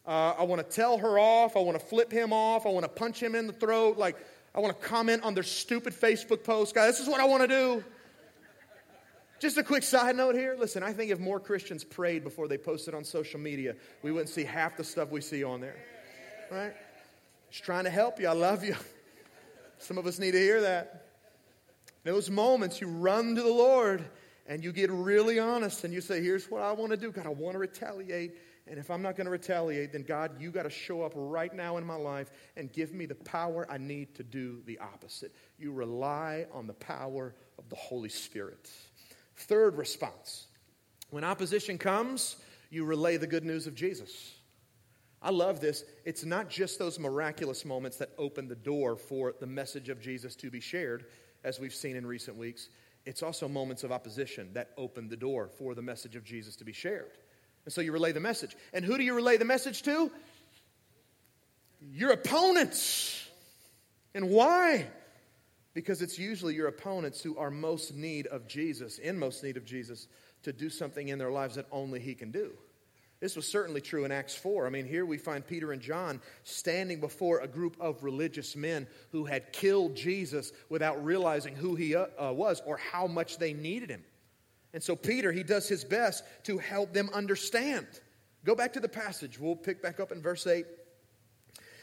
Uh, 0.06 0.34
I 0.38 0.44
want 0.44 0.66
to 0.66 0.74
tell 0.74 0.96
her 0.98 1.18
off. 1.18 1.56
I 1.56 1.60
want 1.60 1.78
to 1.78 1.84
flip 1.84 2.10
him 2.10 2.32
off. 2.32 2.66
I 2.66 2.70
want 2.70 2.84
to 2.84 2.88
punch 2.88 3.20
him 3.20 3.34
in 3.34 3.46
the 3.46 3.52
throat. 3.52 3.98
Like, 3.98 4.16
I 4.54 4.60
want 4.60 4.80
to 4.80 4.86
comment 4.86 5.24
on 5.24 5.34
their 5.34 5.42
stupid 5.42 5.92
Facebook 5.92 6.44
post. 6.44 6.74
God, 6.74 6.86
this 6.86 7.00
is 7.00 7.08
what 7.08 7.20
I 7.20 7.24
want 7.24 7.42
to 7.42 7.48
do. 7.48 7.84
Just 9.40 9.58
a 9.58 9.62
quick 9.64 9.82
side 9.82 10.16
note 10.16 10.36
here. 10.36 10.56
Listen, 10.58 10.82
I 10.82 10.92
think 10.92 11.10
if 11.10 11.18
more 11.18 11.40
Christians 11.40 11.82
prayed 11.82 12.22
before 12.22 12.46
they 12.46 12.56
posted 12.56 12.94
on 12.94 13.04
social 13.04 13.40
media, 13.40 13.74
we 14.02 14.12
wouldn't 14.12 14.30
see 14.30 14.44
half 14.44 14.76
the 14.76 14.84
stuff 14.84 15.10
we 15.10 15.20
see 15.20 15.42
on 15.42 15.60
there. 15.60 15.76
Right? 16.52 16.74
Just 17.50 17.64
trying 17.64 17.84
to 17.84 17.90
help 17.90 18.20
you. 18.20 18.28
I 18.28 18.32
love 18.32 18.62
you. 18.62 18.76
Some 19.78 19.96
of 19.96 20.06
us 20.06 20.18
need 20.18 20.32
to 20.32 20.38
hear 20.38 20.60
that. 20.60 21.06
In 22.04 22.12
those 22.12 22.28
moments, 22.28 22.78
you 22.78 22.88
run 22.88 23.34
to 23.36 23.42
the 23.42 23.48
Lord 23.48 24.04
and 24.46 24.62
you 24.62 24.70
get 24.70 24.90
really 24.90 25.38
honest 25.38 25.84
and 25.84 25.94
you 25.94 26.02
say, 26.02 26.22
Here's 26.22 26.50
what 26.50 26.60
I 26.60 26.72
want 26.72 26.90
to 26.90 26.98
do. 26.98 27.10
God, 27.10 27.24
I 27.24 27.30
want 27.30 27.54
to 27.54 27.58
retaliate. 27.58 28.36
And 28.66 28.78
if 28.78 28.90
I'm 28.90 29.00
not 29.00 29.16
going 29.16 29.24
to 29.24 29.30
retaliate, 29.30 29.92
then 29.92 30.02
God, 30.02 30.38
you 30.38 30.50
got 30.50 30.64
to 30.64 30.70
show 30.70 31.00
up 31.00 31.12
right 31.16 31.54
now 31.54 31.78
in 31.78 31.86
my 31.86 31.96
life 31.96 32.30
and 32.54 32.70
give 32.70 32.92
me 32.92 33.06
the 33.06 33.14
power 33.14 33.66
I 33.70 33.78
need 33.78 34.14
to 34.16 34.22
do 34.22 34.60
the 34.66 34.78
opposite. 34.78 35.34
You 35.58 35.72
rely 35.72 36.46
on 36.52 36.66
the 36.66 36.74
power 36.74 37.34
of 37.58 37.66
the 37.70 37.76
Holy 37.76 38.10
Spirit. 38.10 38.70
Third 39.36 39.78
response 39.78 40.48
when 41.08 41.24
opposition 41.24 41.78
comes, 41.78 42.36
you 42.68 42.84
relay 42.84 43.16
the 43.16 43.26
good 43.26 43.44
news 43.44 43.66
of 43.66 43.74
Jesus. 43.74 44.34
I 45.22 45.30
love 45.30 45.60
this. 45.60 45.84
It's 46.04 46.24
not 46.24 46.50
just 46.50 46.78
those 46.78 46.98
miraculous 46.98 47.64
moments 47.64 47.96
that 47.98 48.10
open 48.18 48.48
the 48.48 48.56
door 48.56 48.96
for 48.96 49.34
the 49.38 49.46
message 49.46 49.88
of 49.88 50.00
Jesus 50.00 50.34
to 50.36 50.50
be 50.50 50.60
shared, 50.60 51.06
as 51.44 51.60
we've 51.60 51.74
seen 51.74 51.96
in 51.96 52.04
recent 52.06 52.36
weeks 52.36 52.68
it's 53.04 53.22
also 53.22 53.48
moments 53.48 53.84
of 53.84 53.92
opposition 53.92 54.50
that 54.54 54.70
open 54.76 55.08
the 55.08 55.16
door 55.16 55.48
for 55.48 55.74
the 55.74 55.82
message 55.82 56.16
of 56.16 56.24
Jesus 56.24 56.56
to 56.56 56.64
be 56.64 56.72
shared. 56.72 57.10
And 57.64 57.72
so 57.72 57.80
you 57.80 57.92
relay 57.92 58.12
the 58.12 58.20
message. 58.20 58.56
And 58.72 58.84
who 58.84 58.96
do 58.96 59.02
you 59.02 59.14
relay 59.14 59.36
the 59.36 59.44
message 59.44 59.82
to? 59.82 60.10
Your 61.80 62.12
opponents. 62.12 63.28
And 64.14 64.30
why? 64.30 64.86
Because 65.74 66.02
it's 66.02 66.18
usually 66.18 66.54
your 66.54 66.68
opponents 66.68 67.22
who 67.22 67.36
are 67.36 67.50
most 67.50 67.94
need 67.94 68.26
of 68.28 68.46
Jesus, 68.46 68.98
in 68.98 69.18
most 69.18 69.42
need 69.42 69.56
of 69.56 69.64
Jesus, 69.64 70.06
to 70.44 70.52
do 70.52 70.70
something 70.70 71.08
in 71.08 71.18
their 71.18 71.30
lives 71.30 71.56
that 71.56 71.66
only 71.72 71.98
He 71.98 72.14
can 72.14 72.30
do. 72.30 72.52
This 73.22 73.36
was 73.36 73.46
certainly 73.46 73.80
true 73.80 74.04
in 74.04 74.10
Acts 74.10 74.34
4. 74.34 74.66
I 74.66 74.70
mean, 74.70 74.84
here 74.84 75.06
we 75.06 75.16
find 75.16 75.46
Peter 75.46 75.70
and 75.70 75.80
John 75.80 76.20
standing 76.42 76.98
before 76.98 77.38
a 77.38 77.46
group 77.46 77.76
of 77.78 78.02
religious 78.02 78.56
men 78.56 78.88
who 79.12 79.24
had 79.24 79.52
killed 79.52 79.94
Jesus 79.94 80.52
without 80.68 81.04
realizing 81.04 81.54
who 81.54 81.76
he 81.76 81.94
uh, 81.94 82.06
uh, 82.18 82.32
was 82.32 82.60
or 82.66 82.78
how 82.78 83.06
much 83.06 83.38
they 83.38 83.52
needed 83.52 83.90
him. 83.90 84.02
And 84.74 84.82
so 84.82 84.96
Peter, 84.96 85.30
he 85.30 85.44
does 85.44 85.68
his 85.68 85.84
best 85.84 86.24
to 86.46 86.58
help 86.58 86.92
them 86.92 87.10
understand. 87.14 87.86
Go 88.44 88.56
back 88.56 88.72
to 88.72 88.80
the 88.80 88.88
passage. 88.88 89.38
We'll 89.38 89.54
pick 89.54 89.80
back 89.80 90.00
up 90.00 90.10
in 90.10 90.20
verse 90.20 90.44
8. 90.44 90.66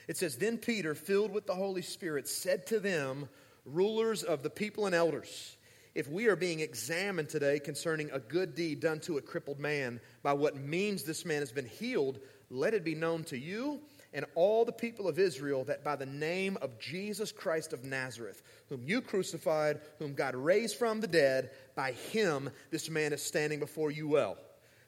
It 0.09 0.17
says, 0.17 0.35
Then 0.35 0.57
Peter, 0.57 0.93
filled 0.93 1.31
with 1.31 1.47
the 1.47 1.55
Holy 1.55 1.83
Spirit, 1.83 2.27
said 2.27 2.67
to 2.67 2.81
them, 2.81 3.29
rulers 3.63 4.23
of 4.23 4.43
the 4.43 4.49
people 4.49 4.87
and 4.87 4.93
elders, 4.93 5.55
if 5.95 6.07
we 6.07 6.27
are 6.27 6.35
being 6.35 6.59
examined 6.59 7.29
today 7.29 7.59
concerning 7.59 8.11
a 8.11 8.19
good 8.19 8.55
deed 8.55 8.79
done 8.79 8.99
to 9.01 9.17
a 9.17 9.21
crippled 9.21 9.59
man, 9.59 9.99
by 10.23 10.33
what 10.33 10.55
means 10.55 11.03
this 11.03 11.25
man 11.25 11.41
has 11.41 11.51
been 11.51 11.65
healed, 11.65 12.19
let 12.49 12.73
it 12.73 12.83
be 12.83 12.95
known 12.95 13.23
to 13.25 13.37
you 13.37 13.81
and 14.13 14.25
all 14.35 14.65
the 14.65 14.71
people 14.71 15.07
of 15.07 15.19
Israel 15.19 15.63
that 15.65 15.83
by 15.83 15.95
the 15.95 16.05
name 16.05 16.57
of 16.61 16.79
Jesus 16.79 17.31
Christ 17.31 17.73
of 17.73 17.83
Nazareth, 17.83 18.41
whom 18.67 18.81
you 18.83 19.01
crucified, 19.01 19.81
whom 19.99 20.13
God 20.13 20.35
raised 20.35 20.77
from 20.77 20.99
the 20.99 21.07
dead, 21.07 21.51
by 21.75 21.91
him 21.91 22.49
this 22.71 22.89
man 22.89 23.13
is 23.13 23.21
standing 23.21 23.59
before 23.59 23.91
you 23.91 24.07
well. 24.07 24.37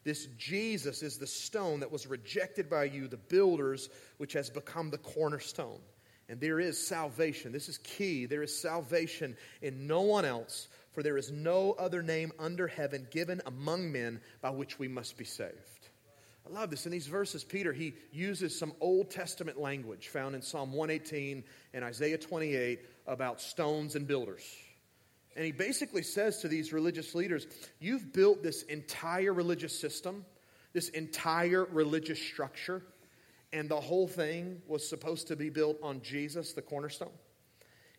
This 0.04 0.26
Jesus 0.38 1.04
is 1.04 1.18
the 1.18 1.28
stone 1.28 1.82
that 1.82 1.92
was 1.92 2.08
rejected 2.08 2.70
by 2.70 2.86
you, 2.86 3.08
the 3.08 3.18
builders, 3.18 3.90
which 4.18 4.34
has 4.34 4.50
become 4.50 4.90
the 4.90 4.98
cornerstone. 4.98 5.80
And 6.28 6.40
there 6.40 6.60
is 6.60 6.88
salvation. 6.88 7.52
This 7.52 7.70
is 7.70 7.78
key. 7.80 8.26
There 8.26 8.42
is 8.42 8.58
salvation 8.60 9.36
in 9.62 9.86
no 9.86 10.02
one 10.02 10.26
else 10.26 10.70
for 10.92 11.04
there 11.04 11.18
is 11.18 11.32
no 11.32 11.74
other 11.74 12.02
name 12.02 12.32
under 12.40 12.68
heaven 12.68 13.08
given 13.12 13.42
among 13.46 13.92
men 13.92 14.20
by 14.42 14.50
which 14.50 14.80
we 14.80 14.88
must 14.88 15.18
be 15.18 15.26
saved. 15.26 15.82
I 16.46 16.54
love 16.54 16.70
this. 16.70 16.86
In 16.86 16.92
these 16.92 17.08
verses, 17.08 17.44
Peter, 17.44 17.72
he 17.72 17.94
uses 18.12 18.58
some 18.58 18.74
Old 18.82 19.10
Testament 19.10 19.60
language 19.60 20.08
found 20.10 20.36
in 20.36 20.42
Psalm 20.42 20.74
118 20.74 21.44
and 21.74 21.84
Isaiah 21.84 22.18
28 22.18 22.80
about 23.08 23.40
stones 23.40 23.96
and 23.96 24.08
builders. 24.08 24.44
And 25.36 25.46
he 25.46 25.52
basically 25.52 26.04
says 26.04 26.40
to 26.40 26.48
these 26.48 26.74
religious 26.74 27.16
leaders, 27.16 27.48
You've 27.80 28.12
built 28.12 28.44
this 28.44 28.64
entire 28.64 29.34
religious 29.34 29.78
system, 29.78 30.26
this 30.74 30.90
entire 30.90 31.66
religious 31.66 32.20
structure, 32.20 32.82
and 33.54 33.70
the 33.70 33.80
whole 33.80 34.08
thing 34.08 34.62
was 34.68 34.88
supposed 34.88 35.28
to 35.28 35.36
be 35.36 35.50
built 35.50 35.78
on 35.82 36.02
Jesus, 36.02 36.54
the 36.54 36.62
cornerstone. 36.62 37.12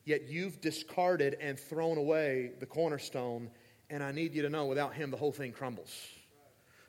Yet 0.05 0.27
you've 0.27 0.59
discarded 0.59 1.37
and 1.39 1.57
thrown 1.57 1.97
away 1.97 2.51
the 2.59 2.65
cornerstone, 2.65 3.49
and 3.89 4.03
I 4.03 4.11
need 4.11 4.33
you 4.33 4.41
to 4.41 4.49
know 4.49 4.65
without 4.65 4.93
him, 4.93 5.11
the 5.11 5.17
whole 5.17 5.31
thing 5.31 5.51
crumbles. 5.51 5.93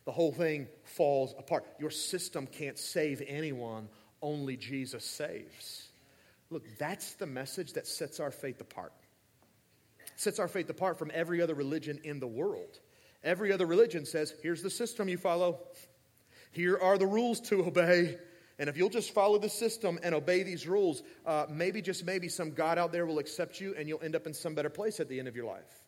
The 0.05 0.11
whole 0.11 0.31
thing 0.31 0.67
falls 0.83 1.33
apart. 1.37 1.65
Your 1.79 1.89
system 1.89 2.45
can't 2.45 2.77
save 2.77 3.21
anyone, 3.27 3.89
only 4.21 4.57
Jesus 4.57 5.05
saves. 5.05 5.89
Look, 6.49 6.63
that's 6.77 7.13
the 7.15 7.25
message 7.25 7.73
that 7.73 7.87
sets 7.87 8.19
our 8.19 8.31
faith 8.31 8.61
apart. 8.61 8.93
Sets 10.15 10.39
our 10.39 10.47
faith 10.47 10.69
apart 10.69 10.99
from 10.99 11.11
every 11.13 11.41
other 11.41 11.55
religion 11.55 11.99
in 12.03 12.19
the 12.19 12.27
world. 12.27 12.79
Every 13.23 13.51
other 13.51 13.65
religion 13.65 14.05
says, 14.05 14.33
here's 14.43 14.61
the 14.61 14.69
system 14.69 15.09
you 15.09 15.17
follow, 15.17 15.59
here 16.51 16.77
are 16.79 16.97
the 16.97 17.07
rules 17.07 17.41
to 17.41 17.65
obey. 17.65 18.17
And 18.57 18.69
if 18.69 18.77
you'll 18.77 18.89
just 18.89 19.13
follow 19.13 19.37
the 19.37 19.49
system 19.49 19.99
and 20.01 20.15
obey 20.15 20.43
these 20.43 20.67
rules, 20.67 21.03
uh, 21.25 21.45
maybe, 21.49 21.81
just 21.81 22.05
maybe, 22.05 22.29
some 22.29 22.51
God 22.51 22.77
out 22.77 22.91
there 22.91 23.05
will 23.05 23.19
accept 23.19 23.59
you 23.59 23.75
and 23.77 23.87
you'll 23.87 24.01
end 24.01 24.15
up 24.15 24.27
in 24.27 24.33
some 24.33 24.55
better 24.55 24.69
place 24.69 24.99
at 24.99 25.09
the 25.09 25.19
end 25.19 25.27
of 25.27 25.35
your 25.35 25.45
life. 25.45 25.83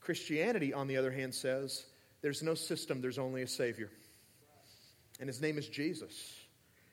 Christianity, 0.00 0.74
on 0.74 0.88
the 0.88 0.96
other 0.96 1.10
hand, 1.10 1.34
says 1.34 1.86
there's 2.20 2.42
no 2.42 2.54
system, 2.54 3.00
there's 3.00 3.18
only 3.18 3.42
a 3.42 3.48
Savior. 3.48 3.90
And 5.20 5.28
his 5.28 5.40
name 5.40 5.56
is 5.56 5.68
Jesus. 5.68 6.34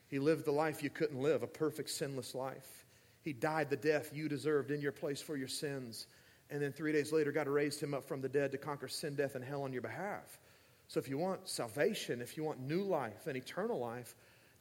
He 0.07 0.19
lived 0.19 0.45
the 0.45 0.51
life 0.51 0.83
you 0.83 0.89
couldn't 0.89 1.21
live, 1.21 1.43
a 1.43 1.47
perfect, 1.47 1.89
sinless 1.89 2.33
life. 2.33 2.85
He 3.21 3.33
died 3.33 3.69
the 3.69 3.75
death 3.75 4.11
you 4.13 4.29
deserved 4.29 4.71
in 4.71 4.81
your 4.81 4.91
place 4.91 5.21
for 5.21 5.35
your 5.35 5.47
sins. 5.47 6.07
And 6.49 6.61
then 6.61 6.71
three 6.71 6.93
days 6.93 7.11
later, 7.11 7.31
God 7.31 7.47
raised 7.47 7.81
him 7.81 7.93
up 7.93 8.07
from 8.07 8.21
the 8.21 8.29
dead 8.29 8.51
to 8.53 8.57
conquer 8.57 8.87
sin, 8.87 9.15
death, 9.15 9.35
and 9.35 9.43
hell 9.43 9.63
on 9.63 9.73
your 9.73 9.81
behalf. 9.81 10.39
So 10.87 10.99
if 10.99 11.07
you 11.07 11.17
want 11.17 11.47
salvation, 11.47 12.21
if 12.21 12.37
you 12.37 12.43
want 12.43 12.59
new 12.59 12.81
life 12.81 13.27
and 13.27 13.37
eternal 13.37 13.79
life, 13.79 14.15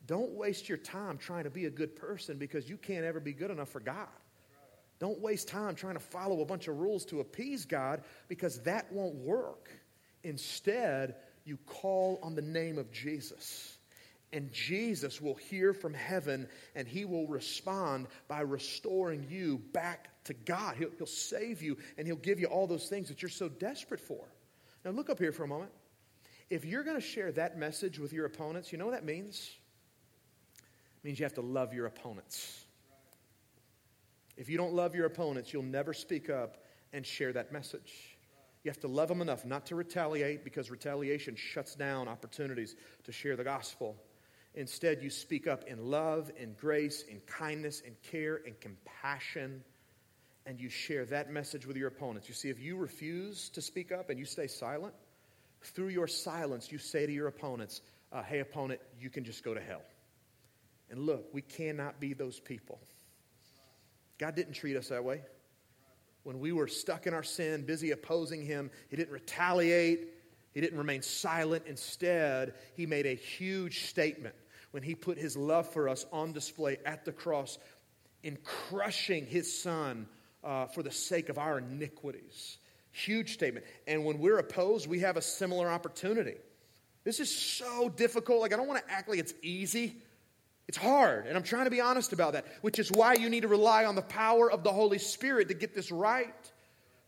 don't 0.09 0.33
waste 0.33 0.69
your 0.69 0.79
time 0.79 1.19
trying 1.19 1.45
to 1.45 1.51
be 1.51 1.67
a 1.67 1.71
good 1.71 1.95
person 1.95 2.39
because 2.39 2.69
you 2.69 2.79
can't 2.79 3.05
ever 3.05 3.21
be 3.21 3.35
good 3.35 3.51
enough 3.51 3.69
for 3.69 3.79
God. 3.79 4.09
Don't 4.99 5.21
waste 5.21 5.47
time 5.47 5.77
trying 5.77 5.95
to 5.95 6.01
follow 6.01 6.41
a 6.41 6.47
bunch 6.47 6.67
of 6.67 6.79
rules 6.79 7.05
to 7.07 7.21
appease 7.21 7.67
God 7.67 8.03
because 8.27 8.61
that 8.63 8.91
won't 8.91 9.15
work. 9.15 9.71
Instead, 10.25 11.15
you 11.45 11.59
call 11.67 12.19
on 12.23 12.35
the 12.35 12.43
name 12.43 12.79
of 12.79 12.91
Jesus 12.91 13.79
And 14.33 14.53
Jesus 14.53 15.21
will 15.21 15.35
hear 15.35 15.73
from 15.73 15.95
heaven 15.95 16.49
and 16.75 16.87
he 16.87 17.05
will 17.05 17.27
respond 17.27 18.09
by 18.29 18.41
restoring 18.41 19.27
you 19.31 19.59
back 19.73 20.09
to 20.25 20.35
God. 20.35 20.77
He'll, 20.77 20.91
he'll 20.99 21.07
save 21.07 21.63
you 21.63 21.79
and 21.97 22.07
he'll 22.07 22.17
give 22.17 22.39
you 22.39 22.47
all 22.47 22.67
those 22.67 22.89
things 22.89 23.09
that 23.09 23.23
you're 23.23 23.31
so 23.31 23.49
desperate 23.49 24.01
for. 24.01 24.25
Now, 24.85 24.91
look 24.91 25.09
up 25.09 25.19
here 25.19 25.33
for 25.33 25.45
a 25.45 25.49
moment. 25.49 25.71
If 26.51 26.65
you're 26.65 26.85
going 26.85 26.97
to 26.97 27.07
share 27.07 27.33
that 27.33 27.59
message 27.59 27.99
with 27.99 28.13
your 28.13 28.27
opponents, 28.27 28.71
you 28.71 28.79
know 28.79 28.87
what 28.87 28.95
that 28.95 29.05
means? 29.05 29.51
Means 31.03 31.19
you 31.19 31.25
have 31.25 31.35
to 31.35 31.41
love 31.41 31.73
your 31.73 31.87
opponents. 31.87 32.65
If 34.37 34.49
you 34.49 34.57
don't 34.57 34.73
love 34.73 34.95
your 34.95 35.07
opponents, 35.07 35.53
you'll 35.53 35.63
never 35.63 35.93
speak 35.93 36.31
up 36.31 36.59
and 36.93 37.05
share 37.05 37.33
that 37.33 37.53
message. 37.53 38.17
You 38.65 38.71
have 38.71 38.81
to 38.81 38.89
love 38.89 39.09
them 39.09 39.23
enough 39.23 39.45
not 39.45 39.67
to 39.67 39.75
retaliate 39.75 40.45
because 40.45 40.71
retaliation 40.71 41.37
shuts 41.37 41.75
down 41.75 42.09
opportunities 42.09 42.77
to 43.05 43.13
share 43.13 43.37
the 43.37 43.45
gospel. 43.45 43.97
Instead, 44.55 45.03
you 45.03 45.11
speak 45.11 45.47
up 45.47 45.65
in 45.69 45.91
love, 45.91 46.31
in 46.37 46.55
grace, 46.55 47.03
in 47.03 47.21
kindness, 47.21 47.81
in 47.81 47.95
care, 48.03 48.37
in 48.37 48.55
compassion, 48.61 49.63
and 50.47 50.61
you 50.61 50.69
share 50.69 51.05
that 51.05 51.31
message 51.31 51.67
with 51.67 51.77
your 51.77 51.89
opponents. 51.89 52.29
You 52.29 52.35
see, 52.35 52.49
if 52.49 52.59
you 52.59 52.77
refuse 52.77 53.49
to 53.51 53.63
speak 53.63 53.93
up 53.93 54.11
and 54.11 54.19
you 54.19 54.25
stay 54.25 54.47
silent, 54.47 54.95
through 55.63 55.89
your 55.89 56.07
silence, 56.07 56.73
you 56.73 56.79
say 56.79 57.07
to 57.07 57.13
your 57.13 57.27
opponents, 57.27 57.81
uh, 58.13 58.23
Hey, 58.23 58.41
opponent, 58.41 58.81
you 59.01 59.11
can 59.11 59.25
just 59.25 59.45
go 59.45 59.55
to 59.55 59.61
hell. 59.61 59.83
And 60.91 61.01
look, 61.01 61.29
we 61.33 61.43
cannot 61.43 62.01
be 62.01 62.15
those 62.15 62.41
people. 62.41 62.81
God 64.19 64.35
didn't 64.35 64.55
treat 64.55 64.77
us 64.77 64.89
that 64.89 65.05
way. 65.05 65.23
When 66.25 66.41
we 66.41 66.53
were 66.53 66.69
stuck 66.69 67.07
in 67.07 67.15
our 67.15 67.23
sin, 67.23 67.65
busy 67.65 67.93
opposing 67.93 68.43
Him, 68.43 68.71
He 68.89 68.97
didn't 68.97 69.13
retaliate, 69.13 70.09
He 70.53 70.61
didn't 70.61 70.79
remain 70.79 71.03
silent. 71.03 71.65
Instead, 71.67 72.55
He 72.75 72.87
made 72.87 73.07
a 73.07 73.15
huge 73.15 73.87
statement 73.87 74.35
when 74.73 74.83
He 74.83 74.95
put 74.95 75.19
His 75.19 75.37
love 75.37 75.73
for 75.73 75.89
us 75.89 76.05
on 76.13 76.33
display 76.33 76.79
at 76.85 77.05
the 77.05 77.13
cross 77.13 77.59
in 78.23 78.37
crushing 78.43 79.27
His 79.27 79.63
Son 79.63 80.07
uh, 80.43 80.67
for 80.67 80.83
the 80.83 80.91
sake 80.91 81.29
of 81.29 81.39
our 81.39 81.59
iniquities. 81.59 82.59
Huge 82.91 83.35
statement. 83.35 83.65
And 83.87 84.05
when 84.05 84.19
we're 84.19 84.39
opposed, 84.39 84.87
we 84.87 85.01
have 85.01 85.17
a 85.17 85.23
similar 85.23 85.71
opportunity. 85.71 86.37
This 87.05 87.21
is 87.21 87.35
so 87.35 87.89
difficult. 87.89 88.41
Like, 88.41 88.53
I 88.53 88.57
don't 88.57 88.67
want 88.67 88.85
to 88.85 88.93
act 88.93 89.09
like 89.09 89.19
it's 89.19 89.35
easy. 89.43 90.03
It's 90.69 90.77
hard, 90.77 91.27
and 91.27 91.35
I'm 91.35 91.43
trying 91.43 91.65
to 91.65 91.71
be 91.71 91.81
honest 91.81 92.13
about 92.13 92.35
that, 92.35 92.45
which 92.61 92.79
is 92.79 92.93
why 92.93 93.15
you 93.15 93.31
need 93.31 93.41
to 93.41 93.49
rely 93.49 93.87
on 93.87 93.95
the 93.95 94.03
power 94.03 94.51
of 94.51 94.63
the 94.63 94.73
Holy 94.73 94.99
Spirit 94.99 95.49
to 95.49 95.55
get 95.55 95.75
this 95.75 95.91
right. 95.91 96.35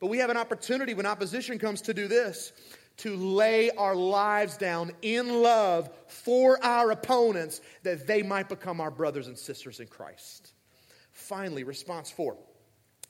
But 0.01 0.07
we 0.07 0.19
have 0.19 0.31
an 0.31 0.39
opportunity 0.39 0.95
when 0.95 1.05
opposition 1.05 1.59
comes 1.59 1.83
to 1.83 1.93
do 1.93 2.09
this 2.09 2.53
to 2.99 3.17
lay 3.17 3.71
our 3.71 3.95
lives 3.95 4.57
down 4.57 4.93
in 5.03 5.43
love 5.43 5.91
for 6.07 6.63
our 6.65 6.91
opponents 6.91 7.61
that 7.83 8.07
they 8.07 8.23
might 8.23 8.49
become 8.49 8.81
our 8.81 8.91
brothers 8.91 9.27
and 9.27 9.39
sisters 9.39 9.79
in 9.79 9.87
Christ. 9.87 10.53
Finally, 11.13 11.65
response 11.65 12.11
four. 12.11 12.37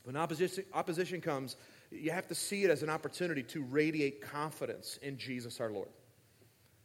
When 0.02 0.16
opposition, 0.16 0.64
opposition 0.72 1.20
comes, 1.20 1.56
you 1.90 2.10
have 2.10 2.26
to 2.28 2.34
see 2.34 2.64
it 2.64 2.70
as 2.70 2.82
an 2.82 2.90
opportunity 2.90 3.42
to 3.44 3.62
radiate 3.62 4.20
confidence 4.20 4.98
in 5.02 5.16
Jesus 5.16 5.60
our 5.60 5.70
Lord. 5.70 5.88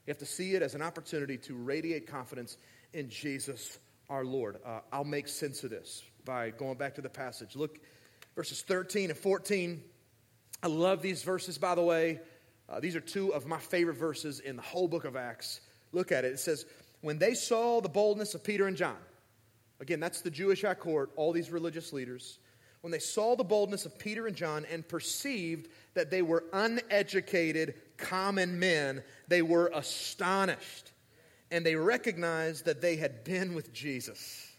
You 0.05 0.11
have 0.11 0.19
to 0.19 0.25
see 0.25 0.53
it 0.53 0.61
as 0.61 0.75
an 0.75 0.83
opportunity 0.83 1.37
to 1.39 1.55
radiate 1.55 2.05
confidence 2.05 2.57
in 2.95 3.09
Jesus 3.09 3.77
our 4.09 4.23
Lord. 4.23 4.57
Uh, 4.65 4.79
I'll 4.91 5.03
make 5.03 5.27
sense 5.27 5.63
of 5.63 5.69
this 5.69 6.01
by 6.23 6.49
going 6.51 6.77
back 6.77 6.95
to 6.95 7.01
the 7.01 7.09
passage. 7.09 7.55
Look, 7.55 7.79
verses 8.35 8.61
13 8.61 9.09
and 9.09 9.19
14. 9.19 9.83
I 10.63 10.67
love 10.67 11.01
these 11.01 11.21
verses, 11.21 11.57
by 11.57 11.75
the 11.75 11.83
way. 11.83 12.21
Uh, 12.69 12.79
these 12.79 12.95
are 12.95 13.01
two 13.01 13.33
of 13.33 13.45
my 13.45 13.59
favorite 13.59 13.97
verses 13.97 14.39
in 14.39 14.55
the 14.55 14.61
whole 14.61 14.87
book 14.87 15.03
of 15.03 15.15
Acts. 15.15 15.59
Look 15.91 16.11
at 16.11 16.23
it. 16.25 16.33
It 16.33 16.39
says, 16.39 16.65
When 17.01 17.19
they 17.19 17.33
saw 17.33 17.81
the 17.81 17.89
boldness 17.89 18.33
of 18.33 18.43
Peter 18.43 18.65
and 18.65 18.77
John, 18.77 18.97
again, 19.81 19.99
that's 19.99 20.21
the 20.21 20.31
Jewish 20.31 20.61
high 20.61 20.73
court, 20.73 21.11
all 21.17 21.33
these 21.33 21.51
religious 21.51 21.91
leaders, 21.91 22.39
when 22.81 22.91
they 22.91 22.99
saw 22.99 23.35
the 23.35 23.43
boldness 23.43 23.85
of 23.85 23.99
Peter 23.99 24.25
and 24.27 24.35
John 24.35 24.65
and 24.71 24.87
perceived 24.87 25.69
that 25.95 26.09
they 26.09 26.21
were 26.21 26.45
uneducated, 26.53 27.75
common 27.97 28.57
men, 28.57 29.03
they 29.27 29.41
were 29.41 29.69
astonished 29.73 30.91
and 31.51 31.65
they 31.65 31.75
recognized 31.75 32.65
that 32.65 32.81
they 32.81 32.95
had 32.95 33.23
been 33.23 33.53
with 33.53 33.73
Jesus. 33.73 34.51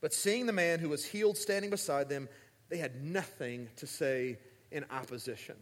But 0.00 0.12
seeing 0.12 0.46
the 0.46 0.52
man 0.52 0.80
who 0.80 0.88
was 0.88 1.04
healed 1.04 1.38
standing 1.38 1.70
beside 1.70 2.08
them, 2.08 2.28
they 2.68 2.76
had 2.78 3.02
nothing 3.02 3.68
to 3.76 3.86
say 3.86 4.38
in 4.70 4.84
opposition. 4.90 5.56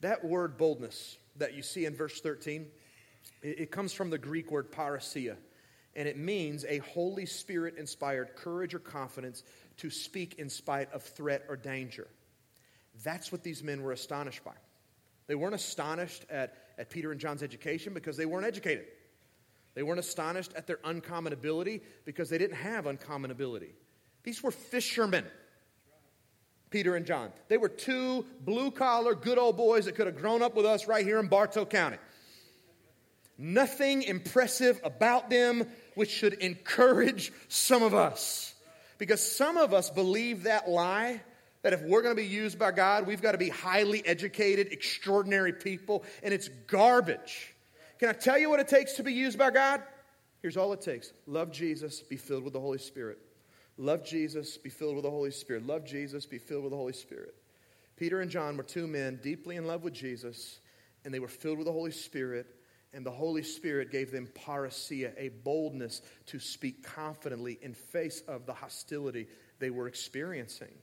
That 0.00 0.24
word 0.24 0.58
boldness 0.58 1.16
that 1.36 1.54
you 1.54 1.62
see 1.62 1.84
in 1.84 1.94
verse 1.94 2.20
13, 2.20 2.66
it 3.42 3.70
comes 3.70 3.92
from 3.92 4.10
the 4.10 4.18
Greek 4.18 4.50
word 4.50 4.70
parrhesia, 4.70 5.36
and 5.94 6.06
it 6.06 6.16
means 6.16 6.64
a 6.64 6.78
Holy 6.78 7.26
Spirit 7.26 7.76
inspired 7.76 8.36
courage 8.36 8.74
or 8.74 8.78
confidence 8.78 9.42
to 9.78 9.90
speak 9.90 10.34
in 10.38 10.48
spite 10.48 10.92
of 10.92 11.02
threat 11.02 11.44
or 11.48 11.56
danger. 11.56 12.06
That's 13.02 13.32
what 13.32 13.42
these 13.42 13.62
men 13.62 13.82
were 13.82 13.92
astonished 13.92 14.44
by. 14.44 14.54
They 15.26 15.34
weren't 15.34 15.54
astonished 15.54 16.24
at, 16.30 16.54
at 16.78 16.90
Peter 16.90 17.10
and 17.12 17.20
John's 17.20 17.42
education 17.42 17.92
because 17.94 18.16
they 18.16 18.26
weren't 18.26 18.46
educated. 18.46 18.86
They 19.76 19.82
weren't 19.82 20.00
astonished 20.00 20.54
at 20.56 20.66
their 20.66 20.78
uncommon 20.84 21.34
ability 21.34 21.82
because 22.06 22.30
they 22.30 22.38
didn't 22.38 22.56
have 22.56 22.86
uncommon 22.86 23.30
ability. 23.30 23.74
These 24.24 24.42
were 24.42 24.50
fishermen, 24.50 25.26
Peter 26.70 26.96
and 26.96 27.04
John. 27.04 27.30
They 27.48 27.58
were 27.58 27.68
two 27.68 28.24
blue 28.40 28.70
collar, 28.70 29.14
good 29.14 29.36
old 29.36 29.58
boys 29.58 29.84
that 29.84 29.94
could 29.94 30.06
have 30.06 30.16
grown 30.16 30.42
up 30.42 30.56
with 30.56 30.64
us 30.64 30.88
right 30.88 31.04
here 31.04 31.20
in 31.20 31.28
Bartow 31.28 31.66
County. 31.66 31.98
Nothing 33.36 34.02
impressive 34.02 34.80
about 34.82 35.28
them, 35.28 35.66
which 35.94 36.10
should 36.10 36.32
encourage 36.32 37.30
some 37.48 37.82
of 37.82 37.94
us. 37.94 38.54
Because 38.96 39.20
some 39.20 39.58
of 39.58 39.74
us 39.74 39.90
believe 39.90 40.44
that 40.44 40.70
lie 40.70 41.20
that 41.60 41.74
if 41.74 41.82
we're 41.82 42.00
going 42.00 42.16
to 42.16 42.22
be 42.22 42.26
used 42.26 42.58
by 42.58 42.70
God, 42.70 43.06
we've 43.06 43.20
got 43.20 43.32
to 43.32 43.38
be 43.38 43.50
highly 43.50 44.04
educated, 44.06 44.72
extraordinary 44.72 45.52
people, 45.52 46.02
and 46.22 46.32
it's 46.32 46.48
garbage. 46.66 47.52
Can 47.98 48.08
I 48.08 48.12
tell 48.12 48.38
you 48.38 48.50
what 48.50 48.60
it 48.60 48.68
takes 48.68 48.94
to 48.94 49.02
be 49.02 49.12
used 49.12 49.38
by 49.38 49.50
God? 49.50 49.82
Here's 50.42 50.56
all 50.56 50.72
it 50.72 50.80
takes 50.80 51.12
love 51.26 51.50
Jesus, 51.50 52.00
be 52.00 52.16
filled 52.16 52.44
with 52.44 52.52
the 52.52 52.60
Holy 52.60 52.78
Spirit. 52.78 53.18
Love 53.78 54.04
Jesus, 54.04 54.56
be 54.56 54.70
filled 54.70 54.94
with 54.94 55.04
the 55.04 55.10
Holy 55.10 55.30
Spirit. 55.30 55.66
Love 55.66 55.84
Jesus, 55.84 56.24
be 56.24 56.38
filled 56.38 56.62
with 56.62 56.70
the 56.70 56.76
Holy 56.76 56.92
Spirit. 56.92 57.34
Peter 57.96 58.20
and 58.20 58.30
John 58.30 58.56
were 58.56 58.62
two 58.62 58.86
men 58.86 59.18
deeply 59.22 59.56
in 59.56 59.66
love 59.66 59.82
with 59.82 59.92
Jesus, 59.92 60.60
and 61.04 61.12
they 61.12 61.18
were 61.18 61.28
filled 61.28 61.58
with 61.58 61.66
the 61.66 61.72
Holy 61.72 61.90
Spirit, 61.90 62.46
and 62.92 63.04
the 63.04 63.10
Holy 63.10 63.42
Spirit 63.42 63.90
gave 63.90 64.10
them 64.10 64.28
parrhesia, 64.34 65.12
a 65.16 65.28
boldness 65.44 66.02
to 66.26 66.38
speak 66.38 66.82
confidently 66.82 67.58
in 67.62 67.74
face 67.74 68.22
of 68.28 68.46
the 68.46 68.54
hostility 68.54 69.26
they 69.58 69.70
were 69.70 69.88
experiencing. 69.88 70.74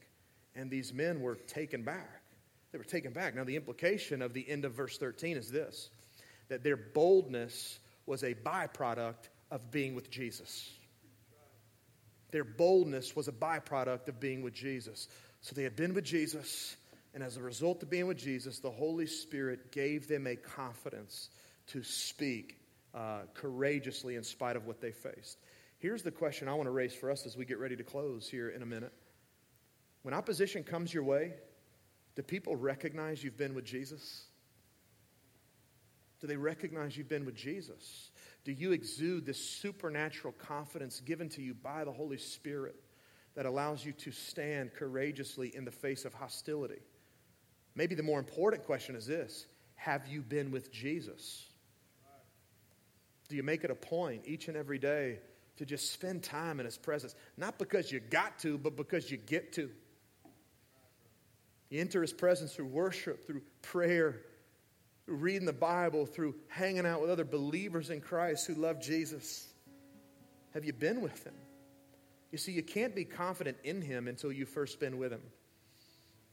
And 0.56 0.69
these 0.69 0.93
men 0.93 1.21
were 1.21 1.36
taken 1.36 1.84
back. 1.84 2.21
They 2.71 2.78
were 2.78 2.84
taken 2.84 3.13
back. 3.13 3.36
Now, 3.36 3.43
the 3.43 3.56
implication 3.56 4.21
of 4.21 4.34
the 4.34 4.47
end 4.47 4.65
of 4.65 4.73
verse 4.73 4.97
13 4.97 5.38
is 5.38 5.52
this 5.52 5.89
that 6.54 6.63
their 6.63 6.78
boldness 6.78 7.80
was 8.06 8.22
a 8.22 8.36
byproduct 8.36 9.30
of 9.50 9.72
being 9.72 9.96
with 9.96 10.12
Jesus. 10.12 10.70
Their 12.30 12.44
boldness 12.44 13.16
was 13.16 13.28
a 13.28 13.32
byproduct 13.32 14.08
of 14.08 14.20
being 14.20 14.44
with 14.44 14.54
Jesus. 14.54 15.08
So 15.42 15.56
they 15.56 15.63
had 15.63 15.76
been 15.76 15.96
with 15.96 16.04
Jesus, 16.04 16.78
and 17.16 17.24
as 17.24 17.38
a 17.38 17.42
result 17.42 17.82
of 17.82 17.89
being 17.89 18.06
with 18.06 18.18
Jesus, 18.18 18.60
the 18.60 18.70
Holy 18.70 19.08
Spirit 19.08 19.72
gave 19.72 20.08
them 20.08 20.28
a 20.28 20.36
confidence 20.36 21.32
to 21.70 21.82
speak 21.82 22.60
uh, 22.94 23.22
courageously 23.34 24.16
in 24.16 24.24
spite 24.24 24.56
of 24.56 24.68
what 24.68 24.80
they 24.80 24.92
faced. 24.92 25.39
Here's 25.80 26.04
the 26.04 26.12
question 26.12 26.48
I 26.48 26.54
want 26.54 26.68
to 26.68 26.72
raise 26.72 26.94
for 26.94 27.10
us 27.10 27.26
as 27.26 27.36
we 27.36 27.46
get 27.46 27.58
ready 27.58 27.76
to 27.78 27.84
close 27.84 28.30
here 28.30 28.50
in 28.50 28.62
a 28.62 28.68
minute. 28.68 28.94
When 30.04 30.13
opposition 30.13 30.63
comes 30.63 30.94
your 30.94 31.04
way, 31.04 31.34
do 32.16 32.22
people 32.22 32.56
recognize 32.56 33.24
you've 33.24 33.39
been 33.39 33.56
with 33.56 33.66
Jesus? 33.66 34.26
Do 36.24 36.28
they 36.28 36.38
recognize 36.38 36.96
you've 36.96 37.10
been 37.10 37.26
with 37.26 37.36
Jesus? 37.36 38.10
Do 38.46 38.54
you 38.54 38.72
exude 38.72 39.26
this 39.26 39.38
supernatural 39.38 40.34
confidence 40.38 41.02
given 41.02 41.28
to 41.28 41.42
you 41.42 41.54
by 41.54 41.84
the 41.84 41.92
Holy 41.92 42.18
Spirit 42.18 42.78
that 43.36 43.46
allows 43.46 43.86
you 43.86 43.92
to 43.92 44.12
stand 44.14 44.74
courageously 44.74 45.54
in 45.54 45.66
the 45.66 45.72
face 45.72 46.06
of 46.06 46.14
hostility? 46.14 46.80
Maybe 47.76 47.94
the 47.94 48.04
more 48.04 48.20
important 48.20 48.64
question 48.64 48.96
is 48.96 49.06
this 49.06 49.48
Have 49.76 50.08
you 50.08 50.22
been 50.22 50.50
with 50.50 50.72
Jesus? 50.72 51.46
Do 53.28 53.36
you 53.36 53.44
make 53.44 53.66
it 53.66 53.70
a 53.70 53.76
point 53.76 54.22
each 54.26 54.48
and 54.48 54.56
every 54.56 54.80
day 54.80 55.20
to 55.58 55.66
just 55.66 55.92
spend 55.92 56.24
time 56.24 56.62
in 56.62 56.66
His 56.66 56.78
presence? 56.78 57.16
Not 57.36 57.60
because 57.60 57.92
you 57.92 58.00
got 58.00 58.40
to, 58.40 58.58
but 58.58 58.78
because 58.78 59.12
you 59.12 59.18
get 59.18 59.52
to. 59.56 59.70
You 61.70 61.82
enter 61.82 62.02
His 62.02 62.14
presence 62.14 62.56
through 62.56 62.68
worship, 62.68 63.28
through 63.28 63.42
prayer, 63.62 64.22
reading 65.08 65.46
the 65.46 65.54
Bible, 65.54 66.06
through 66.06 66.36
hanging 66.48 66.86
out 66.86 67.02
with 67.02 67.10
other 67.10 67.26
believers 67.26 67.89
in 67.89 68.02
Christ 68.02 68.48
who 68.48 68.56
love 68.56 68.82
Jesus? 68.82 69.48
Have 70.54 70.66
you 70.66 70.74
been 70.74 71.02
with 71.02 71.24
Him? 71.24 71.34
You 72.32 72.38
see, 72.38 72.52
you 72.52 72.63
can't 72.63 72.96
be 72.96 73.06
confident 73.06 73.58
in 73.63 73.82
Him 73.82 74.08
until 74.08 74.32
you've 74.32 74.50
first 74.50 74.80
been 74.80 74.98
with 74.98 75.12
Him. 75.12 75.22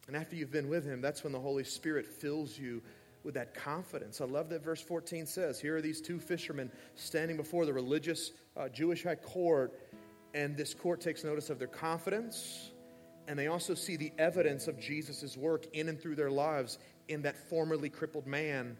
And 0.06 0.16
after 0.16 0.34
you've 0.34 0.50
been 0.50 0.68
with 0.68 0.84
Him, 0.84 1.00
that's 1.00 1.22
when 1.22 1.32
the 1.32 1.40
Holy 1.40 1.64
Spirit 1.64 2.06
fills 2.06 2.58
you 2.58 2.82
with 3.22 3.34
that 3.34 3.54
confidence. 3.54 4.20
I 4.20 4.24
love 4.24 4.48
that 4.50 4.64
verse 4.64 4.80
14 4.80 5.26
says, 5.26 5.60
Here 5.60 5.76
are 5.76 5.82
these 5.82 6.00
two 6.00 6.18
fishermen 6.18 6.70
standing 6.94 7.36
before 7.36 7.66
the 7.66 7.72
religious 7.72 8.32
uh, 8.56 8.68
Jewish 8.68 9.04
high 9.04 9.14
court, 9.14 9.78
and 10.34 10.56
this 10.56 10.74
court 10.74 11.00
takes 11.00 11.24
notice 11.24 11.50
of 11.50 11.58
their 11.58 11.68
confidence, 11.68 12.70
and 13.28 13.38
they 13.38 13.48
also 13.48 13.74
see 13.74 13.96
the 13.96 14.12
evidence 14.18 14.68
of 14.68 14.80
Jesus' 14.80 15.36
work 15.36 15.66
in 15.74 15.88
and 15.88 16.00
through 16.00 16.16
their 16.16 16.30
lives 16.30 16.78
in 17.10 17.22
that 17.22 17.36
formerly 17.48 17.90
crippled 17.90 18.26
man. 18.26 18.76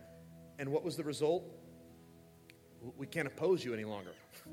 And 0.59 0.71
what 0.71 0.85
was 0.85 0.97
the 0.97 1.03
result? 1.03 1.45
We 2.97 3.07
can't 3.07 3.27
oppose 3.27 3.65
you 3.65 3.75
any 3.75 3.85
longer. 3.85 4.13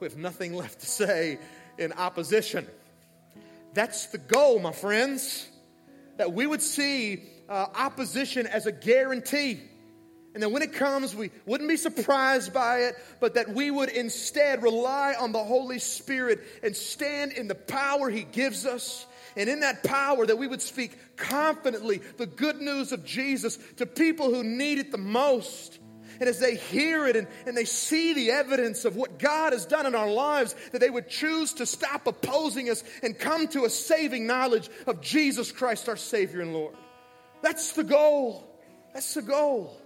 We 0.00 0.08
have 0.08 0.18
nothing 0.18 0.52
left 0.52 0.80
to 0.80 0.86
say 0.86 1.38
in 1.78 1.92
opposition. 1.92 2.66
That's 3.74 4.06
the 4.06 4.18
goal, 4.18 4.58
my 4.58 4.72
friends. 4.72 5.48
That 6.18 6.32
we 6.32 6.46
would 6.46 6.60
see 6.60 7.22
uh, 7.48 7.66
opposition 7.74 8.46
as 8.48 8.66
a 8.66 8.72
guarantee. 8.72 9.60
And 10.34 10.42
that 10.42 10.50
when 10.50 10.62
it 10.62 10.72
comes, 10.72 11.14
we 11.14 11.30
wouldn't 11.46 11.70
be 11.70 11.76
surprised 11.76 12.52
by 12.52 12.80
it, 12.80 12.96
but 13.20 13.34
that 13.34 13.50
we 13.54 13.70
would 13.70 13.88
instead 13.88 14.64
rely 14.64 15.14
on 15.18 15.30
the 15.30 15.42
Holy 15.42 15.78
Spirit 15.78 16.40
and 16.62 16.74
stand 16.76 17.32
in 17.32 17.46
the 17.46 17.54
power 17.54 18.10
He 18.10 18.24
gives 18.24 18.66
us. 18.66 19.06
And 19.36 19.48
in 19.48 19.60
that 19.60 19.82
power, 19.82 20.26
that 20.26 20.38
we 20.38 20.46
would 20.46 20.62
speak 20.62 21.16
confidently 21.16 21.98
the 22.16 22.26
good 22.26 22.60
news 22.60 22.92
of 22.92 23.04
Jesus 23.04 23.58
to 23.76 23.86
people 23.86 24.32
who 24.32 24.44
need 24.44 24.78
it 24.78 24.92
the 24.92 24.98
most. 24.98 25.78
And 26.20 26.28
as 26.28 26.38
they 26.38 26.54
hear 26.54 27.06
it 27.06 27.16
and, 27.16 27.26
and 27.44 27.56
they 27.56 27.64
see 27.64 28.14
the 28.14 28.30
evidence 28.30 28.84
of 28.84 28.94
what 28.94 29.18
God 29.18 29.52
has 29.52 29.66
done 29.66 29.86
in 29.86 29.94
our 29.94 30.10
lives, 30.10 30.54
that 30.70 30.80
they 30.80 30.90
would 30.90 31.08
choose 31.08 31.54
to 31.54 31.66
stop 31.66 32.06
opposing 32.06 32.70
us 32.70 32.84
and 33.02 33.18
come 33.18 33.48
to 33.48 33.64
a 33.64 33.70
saving 33.70 34.26
knowledge 34.26 34.68
of 34.86 35.00
Jesus 35.00 35.50
Christ, 35.50 35.88
our 35.88 35.96
Savior 35.96 36.40
and 36.40 36.52
Lord. 36.52 36.76
That's 37.42 37.72
the 37.72 37.84
goal. 37.84 38.48
That's 38.92 39.14
the 39.14 39.22
goal. 39.22 39.76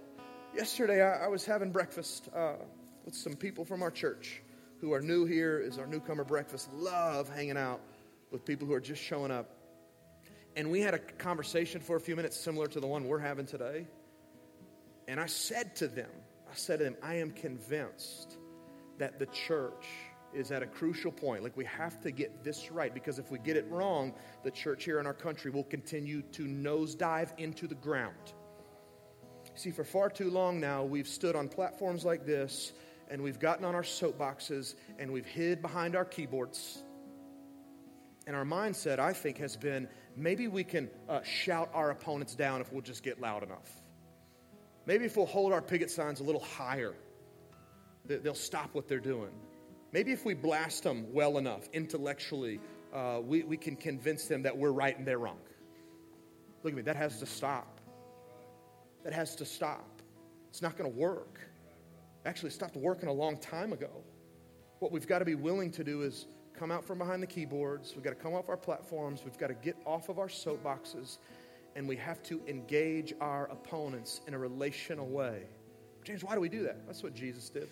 Yesterday, 0.55 1.01
I, 1.01 1.25
I 1.25 1.27
was 1.27 1.45
having 1.45 1.71
breakfast 1.71 2.29
uh, 2.35 2.53
with 3.05 3.15
some 3.15 3.33
people 3.33 3.65
from 3.65 3.81
our 3.81 3.91
church 3.91 4.41
who 4.81 4.93
are 4.93 5.01
new 5.01 5.25
here, 5.25 5.59
is 5.59 5.77
our 5.77 5.87
newcomer 5.87 6.23
breakfast. 6.23 6.71
Love 6.73 7.27
hanging 7.29 7.57
out 7.57 7.81
with 8.31 8.45
people 8.45 8.67
who 8.67 8.73
are 8.73 8.79
just 8.79 9.01
showing 9.01 9.31
up. 9.31 9.49
And 10.55 10.71
we 10.71 10.81
had 10.81 10.93
a 10.93 10.99
conversation 10.99 11.81
for 11.81 11.95
a 11.95 11.99
few 11.99 12.15
minutes 12.15 12.37
similar 12.37 12.67
to 12.67 12.79
the 12.79 12.87
one 12.87 13.07
we're 13.07 13.19
having 13.19 13.45
today. 13.45 13.87
And 15.07 15.19
I 15.19 15.25
said 15.25 15.75
to 15.77 15.87
them, 15.87 16.09
I 16.49 16.55
said 16.55 16.79
to 16.79 16.85
them, 16.85 16.95
I 17.01 17.15
am 17.15 17.31
convinced 17.31 18.37
that 18.97 19.19
the 19.19 19.25
church 19.27 19.85
is 20.33 20.51
at 20.51 20.61
a 20.61 20.67
crucial 20.67 21.11
point. 21.11 21.43
Like, 21.43 21.57
we 21.57 21.65
have 21.65 22.01
to 22.01 22.11
get 22.11 22.43
this 22.43 22.71
right 22.71 22.93
because 22.93 23.17
if 23.17 23.31
we 23.31 23.39
get 23.39 23.57
it 23.57 23.65
wrong, 23.69 24.13
the 24.43 24.51
church 24.51 24.83
here 24.83 24.99
in 24.99 25.07
our 25.07 25.13
country 25.13 25.49
will 25.51 25.63
continue 25.63 26.21
to 26.33 26.45
nosedive 26.45 27.31
into 27.37 27.67
the 27.67 27.75
ground. 27.75 28.33
See, 29.55 29.71
for 29.71 29.83
far 29.83 30.09
too 30.09 30.29
long 30.29 30.59
now, 30.59 30.83
we've 30.83 31.07
stood 31.07 31.35
on 31.35 31.49
platforms 31.49 32.05
like 32.05 32.25
this 32.25 32.73
and 33.09 33.21
we've 33.21 33.39
gotten 33.39 33.65
on 33.65 33.75
our 33.75 33.83
soapboxes 33.83 34.75
and 34.99 35.11
we've 35.11 35.25
hid 35.25 35.61
behind 35.61 35.95
our 35.95 36.05
keyboards. 36.05 36.83
And 38.29 38.35
our 38.35 38.45
mindset, 38.45 38.99
I 38.99 39.11
think, 39.11 39.39
has 39.39 39.57
been 39.57 39.87
maybe 40.15 40.47
we 40.47 40.63
can 40.63 40.87
uh, 41.09 41.23
shout 41.23 41.71
our 41.73 41.89
opponents 41.89 42.35
down 42.35 42.61
if 42.61 42.71
we'll 42.71 42.83
just 42.83 43.01
get 43.01 43.19
loud 43.19 43.41
enough. 43.41 43.81
Maybe 44.85 45.05
if 45.05 45.17
we'll 45.17 45.25
hold 45.25 45.51
our 45.51 45.63
picket 45.63 45.89
signs 45.89 46.19
a 46.19 46.23
little 46.23 46.43
higher, 46.43 46.93
they'll 48.05 48.35
stop 48.35 48.69
what 48.73 48.87
they're 48.87 48.99
doing. 48.99 49.31
Maybe 49.93 50.11
if 50.11 50.25
we 50.25 50.35
blast 50.35 50.83
them 50.83 51.07
well 51.11 51.39
enough 51.39 51.69
intellectually, 51.73 52.59
uh, 52.93 53.19
we, 53.19 53.41
we 53.41 53.57
can 53.57 53.75
convince 53.75 54.25
them 54.25 54.43
that 54.43 54.55
we're 54.55 54.73
right 54.73 54.95
and 54.95 55.07
they're 55.07 55.17
wrong. 55.17 55.39
Look 56.61 56.73
at 56.73 56.77
me, 56.77 56.83
that 56.83 56.97
has 56.97 57.17
to 57.21 57.25
stop. 57.25 57.81
That 59.03 59.13
has 59.13 59.35
to 59.37 59.45
stop. 59.45 60.03
It's 60.49 60.61
not 60.61 60.77
going 60.77 60.91
to 60.91 60.95
work. 60.95 61.39
Actually, 62.27 62.51
stopped 62.51 62.75
working 62.75 63.09
a 63.09 63.13
long 63.13 63.37
time 63.37 63.73
ago. 63.73 64.03
What 64.77 64.91
we've 64.91 65.07
got 65.07 65.17
to 65.17 65.25
be 65.25 65.33
willing 65.33 65.71
to 65.71 65.83
do 65.83 66.03
is 66.03 66.27
come 66.59 66.71
out 66.71 66.83
from 66.83 66.97
behind 66.97 67.23
the 67.23 67.27
keyboards. 67.27 67.93
We've 67.95 68.03
got 68.03 68.09
to 68.09 68.21
come 68.21 68.33
off 68.33 68.49
our 68.49 68.57
platforms. 68.57 69.21
We've 69.23 69.37
got 69.37 69.47
to 69.47 69.53
get 69.53 69.77
off 69.85 70.09
of 70.09 70.19
our 70.19 70.27
soapboxes 70.27 71.17
and 71.75 71.87
we 71.87 71.95
have 71.95 72.21
to 72.23 72.41
engage 72.47 73.13
our 73.21 73.45
opponents 73.45 74.19
in 74.27 74.33
a 74.33 74.37
relational 74.37 75.07
way. 75.07 75.43
James, 76.03 76.23
why 76.23 76.35
do 76.35 76.41
we 76.41 76.49
do 76.49 76.63
that? 76.63 76.85
That's 76.85 77.01
what 77.01 77.13
Jesus 77.13 77.49
did. 77.49 77.69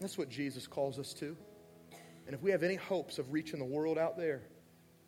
That's 0.00 0.18
what 0.18 0.28
Jesus 0.28 0.66
calls 0.66 0.98
us 0.98 1.12
to. 1.14 1.36
And 2.26 2.34
if 2.34 2.42
we 2.42 2.50
have 2.50 2.64
any 2.64 2.74
hopes 2.74 3.18
of 3.18 3.32
reaching 3.32 3.60
the 3.60 3.64
world 3.64 3.98
out 3.98 4.16
there, 4.16 4.42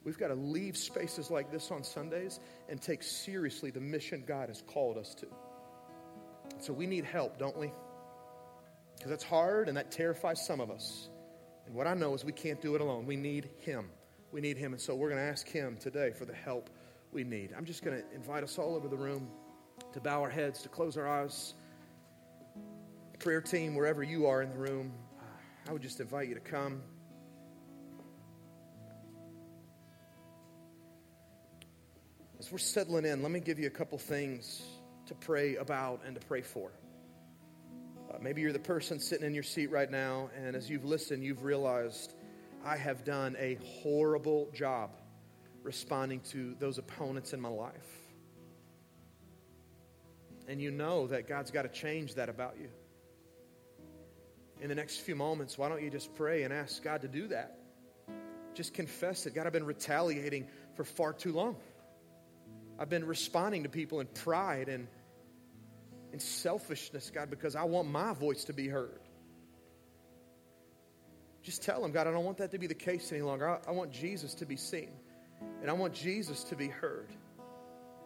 we've 0.04 0.18
got 0.18 0.28
to 0.28 0.34
leave 0.34 0.76
spaces 0.76 1.30
like 1.30 1.50
this 1.50 1.70
on 1.72 1.82
Sundays 1.82 2.38
and 2.68 2.80
take 2.80 3.02
seriously 3.02 3.70
the 3.72 3.80
mission 3.80 4.22
God 4.26 4.48
has 4.48 4.62
called 4.62 4.98
us 4.98 5.14
to. 5.16 5.26
So 6.60 6.72
we 6.72 6.86
need 6.86 7.04
help, 7.04 7.38
don't 7.38 7.56
we? 7.58 7.72
Because 8.96 9.10
that's 9.10 9.24
hard 9.24 9.68
and 9.68 9.76
that 9.76 9.90
terrifies 9.90 10.46
some 10.46 10.60
of 10.60 10.70
us. 10.70 11.08
And 11.66 11.74
what 11.74 11.86
I 11.86 11.94
know 11.94 12.14
is 12.14 12.24
we 12.24 12.32
can't 12.32 12.60
do 12.60 12.74
it 12.74 12.80
alone. 12.80 13.06
We 13.06 13.16
need 13.16 13.50
Him. 13.60 13.88
We 14.32 14.40
need 14.40 14.56
Him. 14.56 14.72
And 14.72 14.80
so 14.80 14.94
we're 14.94 15.08
going 15.08 15.20
to 15.20 15.26
ask 15.26 15.48
Him 15.48 15.76
today 15.76 16.10
for 16.10 16.24
the 16.24 16.34
help 16.34 16.70
we 17.12 17.24
need. 17.24 17.52
I'm 17.56 17.64
just 17.64 17.84
going 17.84 18.00
to 18.00 18.14
invite 18.14 18.42
us 18.42 18.58
all 18.58 18.74
over 18.74 18.88
the 18.88 18.96
room 18.96 19.28
to 19.92 20.00
bow 20.00 20.20
our 20.22 20.30
heads, 20.30 20.62
to 20.62 20.68
close 20.68 20.96
our 20.96 21.06
eyes. 21.06 21.54
Prayer 23.18 23.40
team, 23.40 23.74
wherever 23.74 24.02
you 24.02 24.26
are 24.26 24.42
in 24.42 24.50
the 24.50 24.58
room, 24.58 24.92
uh, 25.20 25.70
I 25.70 25.72
would 25.72 25.82
just 25.82 26.00
invite 26.00 26.28
you 26.28 26.34
to 26.34 26.40
come. 26.40 26.82
As 32.40 32.50
we're 32.50 32.58
settling 32.58 33.04
in, 33.04 33.22
let 33.22 33.30
me 33.30 33.38
give 33.38 33.60
you 33.60 33.68
a 33.68 33.70
couple 33.70 33.96
things 33.98 34.62
to 35.06 35.14
pray 35.14 35.54
about 35.56 36.00
and 36.04 36.20
to 36.20 36.26
pray 36.26 36.40
for. 36.40 36.72
Maybe 38.22 38.40
you're 38.40 38.52
the 38.52 38.60
person 38.60 39.00
sitting 39.00 39.26
in 39.26 39.34
your 39.34 39.42
seat 39.42 39.72
right 39.72 39.90
now, 39.90 40.30
and 40.36 40.54
as 40.54 40.70
you've 40.70 40.84
listened, 40.84 41.24
you've 41.24 41.42
realized 41.42 42.14
I 42.64 42.76
have 42.76 43.04
done 43.04 43.36
a 43.36 43.58
horrible 43.82 44.48
job 44.54 44.90
responding 45.64 46.20
to 46.30 46.54
those 46.60 46.78
opponents 46.78 47.32
in 47.32 47.40
my 47.40 47.48
life. 47.48 47.98
And 50.46 50.60
you 50.60 50.70
know 50.70 51.08
that 51.08 51.26
God's 51.26 51.50
got 51.50 51.62
to 51.62 51.68
change 51.68 52.14
that 52.14 52.28
about 52.28 52.54
you. 52.60 52.68
In 54.60 54.68
the 54.68 54.76
next 54.76 54.98
few 54.98 55.16
moments, 55.16 55.58
why 55.58 55.68
don't 55.68 55.82
you 55.82 55.90
just 55.90 56.14
pray 56.14 56.44
and 56.44 56.52
ask 56.52 56.80
God 56.80 57.02
to 57.02 57.08
do 57.08 57.26
that? 57.28 57.58
Just 58.54 58.72
confess 58.72 59.26
it. 59.26 59.34
God, 59.34 59.48
I've 59.48 59.52
been 59.52 59.66
retaliating 59.66 60.46
for 60.76 60.84
far 60.84 61.12
too 61.12 61.32
long. 61.32 61.56
I've 62.78 62.88
been 62.88 63.04
responding 63.04 63.64
to 63.64 63.68
people 63.68 63.98
in 63.98 64.06
pride 64.06 64.68
and 64.68 64.86
in 66.12 66.20
selfishness, 66.20 67.10
God, 67.10 67.30
because 67.30 67.56
I 67.56 67.64
want 67.64 67.88
my 67.88 68.12
voice 68.12 68.44
to 68.44 68.52
be 68.52 68.68
heard. 68.68 69.00
Just 71.42 71.62
tell 71.62 71.84
him, 71.84 71.90
God, 71.90 72.06
I 72.06 72.12
don't 72.12 72.24
want 72.24 72.38
that 72.38 72.50
to 72.52 72.58
be 72.58 72.66
the 72.66 72.74
case 72.74 73.10
any 73.10 73.22
longer. 73.22 73.48
I, 73.48 73.58
I 73.68 73.70
want 73.72 73.90
Jesus 73.90 74.34
to 74.34 74.46
be 74.46 74.56
seen. 74.56 74.90
And 75.60 75.70
I 75.70 75.72
want 75.72 75.94
Jesus 75.94 76.44
to 76.44 76.56
be 76.56 76.68
heard. 76.68 77.08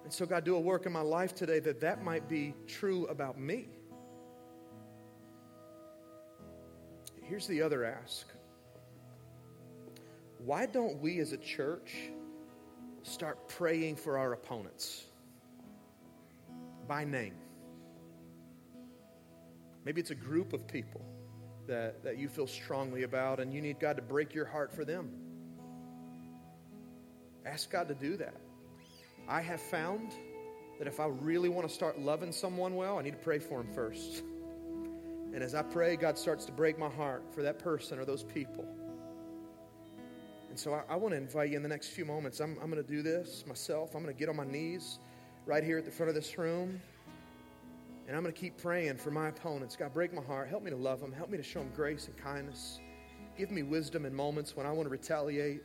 And 0.04 0.12
so, 0.12 0.24
God, 0.24 0.44
do 0.44 0.54
a 0.56 0.60
work 0.60 0.86
in 0.86 0.92
my 0.92 1.00
life 1.00 1.34
today 1.34 1.58
that 1.60 1.80
that 1.80 2.02
might 2.02 2.28
be 2.28 2.54
true 2.66 3.06
about 3.06 3.38
me. 3.38 3.68
Here's 7.22 7.46
the 7.48 7.62
other 7.62 7.84
ask 7.84 8.26
Why 10.38 10.66
don't 10.66 11.00
we 11.00 11.18
as 11.18 11.32
a 11.32 11.36
church 11.36 11.96
start 13.02 13.48
praying 13.48 13.96
for 13.96 14.16
our 14.16 14.32
opponents 14.32 15.04
by 16.86 17.04
name? 17.04 17.34
Maybe 19.86 20.00
it's 20.00 20.10
a 20.10 20.16
group 20.16 20.52
of 20.52 20.66
people 20.66 21.00
that, 21.68 22.02
that 22.02 22.18
you 22.18 22.28
feel 22.28 22.48
strongly 22.48 23.04
about, 23.04 23.38
and 23.38 23.54
you 23.54 23.62
need 23.62 23.78
God 23.78 23.94
to 23.94 24.02
break 24.02 24.34
your 24.34 24.44
heart 24.44 24.74
for 24.74 24.84
them. 24.84 25.08
Ask 27.46 27.70
God 27.70 27.86
to 27.86 27.94
do 27.94 28.16
that. 28.16 28.34
I 29.28 29.40
have 29.40 29.60
found 29.60 30.10
that 30.80 30.88
if 30.88 30.98
I 30.98 31.06
really 31.06 31.48
want 31.48 31.68
to 31.68 31.72
start 31.72 32.00
loving 32.00 32.32
someone 32.32 32.74
well, 32.74 32.98
I 32.98 33.02
need 33.02 33.12
to 33.12 33.16
pray 33.18 33.38
for 33.38 33.62
them 33.62 33.72
first. 33.72 34.24
And 35.32 35.40
as 35.40 35.54
I 35.54 35.62
pray, 35.62 35.94
God 35.94 36.18
starts 36.18 36.46
to 36.46 36.52
break 36.52 36.80
my 36.80 36.90
heart 36.90 37.22
for 37.32 37.42
that 37.42 37.60
person 37.60 38.00
or 38.00 38.04
those 38.04 38.24
people. 38.24 38.66
And 40.50 40.58
so 40.58 40.74
I, 40.74 40.82
I 40.88 40.96
want 40.96 41.12
to 41.12 41.18
invite 41.18 41.50
you 41.50 41.56
in 41.58 41.62
the 41.62 41.68
next 41.68 41.90
few 41.90 42.04
moments. 42.04 42.40
I'm, 42.40 42.58
I'm 42.60 42.72
going 42.72 42.82
to 42.82 42.90
do 42.90 43.02
this 43.02 43.44
myself. 43.46 43.94
I'm 43.94 44.02
going 44.02 44.12
to 44.12 44.18
get 44.18 44.28
on 44.28 44.34
my 44.34 44.46
knees 44.46 44.98
right 45.44 45.62
here 45.62 45.78
at 45.78 45.84
the 45.84 45.92
front 45.92 46.08
of 46.08 46.16
this 46.16 46.36
room. 46.36 46.80
And 48.06 48.16
I'm 48.16 48.22
going 48.22 48.32
to 48.32 48.40
keep 48.40 48.56
praying 48.58 48.98
for 48.98 49.10
my 49.10 49.28
opponents. 49.28 49.74
God, 49.74 49.92
break 49.92 50.14
my 50.14 50.22
heart. 50.22 50.48
Help 50.48 50.62
me 50.62 50.70
to 50.70 50.76
love 50.76 51.00
them. 51.00 51.12
Help 51.12 51.28
me 51.28 51.36
to 51.38 51.42
show 51.42 51.58
them 51.58 51.72
grace 51.74 52.06
and 52.06 52.16
kindness. 52.16 52.78
Give 53.36 53.50
me 53.50 53.62
wisdom 53.62 54.06
in 54.06 54.14
moments 54.14 54.56
when 54.56 54.64
I 54.64 54.72
want 54.72 54.86
to 54.86 54.90
retaliate 54.90 55.62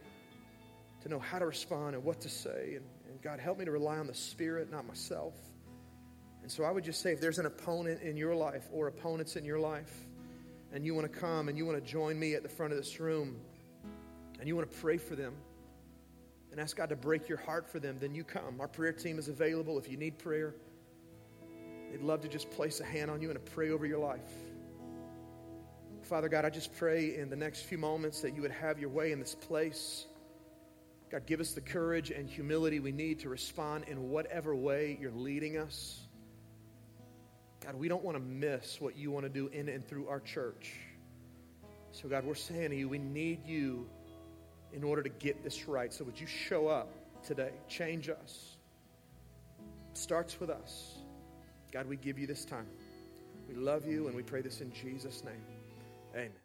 to 1.03 1.09
know 1.09 1.19
how 1.19 1.39
to 1.39 1.45
respond 1.45 1.95
and 1.95 2.03
what 2.03 2.19
to 2.21 2.29
say. 2.29 2.75
And, 2.75 2.85
and 3.07 3.21
God, 3.21 3.39
help 3.39 3.59
me 3.59 3.65
to 3.65 3.71
rely 3.71 3.97
on 3.97 4.07
the 4.07 4.13
Spirit, 4.13 4.71
not 4.71 4.87
myself. 4.87 5.33
And 6.41 6.51
so 6.51 6.63
I 6.63 6.71
would 6.71 6.83
just 6.83 7.01
say 7.01 7.11
if 7.11 7.21
there's 7.21 7.39
an 7.39 7.45
opponent 7.45 8.01
in 8.01 8.17
your 8.17 8.35
life 8.35 8.67
or 8.71 8.87
opponents 8.87 9.35
in 9.35 9.45
your 9.45 9.59
life, 9.59 10.07
and 10.73 10.85
you 10.85 10.95
want 10.95 11.11
to 11.11 11.19
come 11.19 11.49
and 11.49 11.57
you 11.57 11.65
want 11.65 11.83
to 11.83 11.91
join 11.91 12.17
me 12.17 12.33
at 12.33 12.43
the 12.43 12.49
front 12.49 12.71
of 12.71 12.77
this 12.77 12.99
room, 12.99 13.37
and 14.39 14.47
you 14.47 14.55
want 14.55 14.71
to 14.71 14.77
pray 14.79 14.97
for 14.97 15.15
them 15.15 15.35
and 16.51 16.59
ask 16.59 16.75
God 16.75 16.89
to 16.89 16.95
break 16.95 17.29
your 17.29 17.37
heart 17.37 17.69
for 17.69 17.79
them, 17.79 17.97
then 17.99 18.15
you 18.15 18.23
come. 18.23 18.59
Our 18.59 18.67
prayer 18.67 18.91
team 18.91 19.19
is 19.19 19.27
available 19.27 19.77
if 19.77 19.87
you 19.87 19.97
need 19.97 20.17
prayer. 20.17 20.55
They'd 21.91 22.01
love 22.01 22.21
to 22.21 22.27
just 22.27 22.49
place 22.51 22.79
a 22.79 22.85
hand 22.85 23.11
on 23.11 23.21
you 23.21 23.29
and 23.29 23.45
pray 23.45 23.71
over 23.71 23.85
your 23.85 23.99
life. 23.99 24.31
Father 26.03 26.29
God, 26.29 26.45
I 26.45 26.49
just 26.49 26.75
pray 26.75 27.15
in 27.17 27.29
the 27.29 27.35
next 27.35 27.63
few 27.63 27.77
moments 27.77 28.21
that 28.21 28.35
you 28.35 28.41
would 28.41 28.51
have 28.51 28.79
your 28.79 28.89
way 28.89 29.11
in 29.11 29.19
this 29.19 29.35
place. 29.35 30.05
God, 31.09 31.25
give 31.25 31.39
us 31.39 31.53
the 31.53 31.61
courage 31.61 32.09
and 32.09 32.29
humility 32.29 32.79
we 32.79 32.91
need 32.91 33.19
to 33.19 33.29
respond 33.29 33.85
in 33.87 34.09
whatever 34.09 34.55
way 34.55 34.97
you're 34.99 35.11
leading 35.11 35.57
us. 35.57 35.99
God, 37.65 37.75
we 37.75 37.87
don't 37.87 38.03
want 38.03 38.17
to 38.17 38.23
miss 38.23 38.81
what 38.81 38.97
you 38.97 39.11
want 39.11 39.25
to 39.25 39.29
do 39.29 39.47
in 39.47 39.69
and 39.69 39.85
through 39.85 40.07
our 40.07 40.19
church. 40.19 40.73
So, 41.91 42.07
God, 42.07 42.25
we're 42.25 42.35
saying 42.35 42.71
to 42.71 42.75
you, 42.75 42.87
we 42.89 42.97
need 42.97 43.45
you 43.45 43.89
in 44.73 44.83
order 44.83 45.03
to 45.03 45.09
get 45.09 45.43
this 45.43 45.67
right. 45.67 45.93
So, 45.93 46.05
would 46.05 46.19
you 46.19 46.27
show 46.27 46.67
up 46.67 46.89
today? 47.23 47.51
Change 47.67 48.09
us. 48.09 48.55
It 49.91 49.97
starts 49.97 50.39
with 50.39 50.49
us. 50.49 51.00
God, 51.71 51.87
we 51.87 51.97
give 51.97 52.19
you 52.19 52.27
this 52.27 52.45
time. 52.45 52.67
We 53.47 53.55
love 53.55 53.85
you 53.85 54.07
and 54.07 54.15
we 54.15 54.23
pray 54.23 54.41
this 54.41 54.61
in 54.61 54.71
Jesus' 54.71 55.23
name. 55.23 55.43
Amen. 56.13 56.41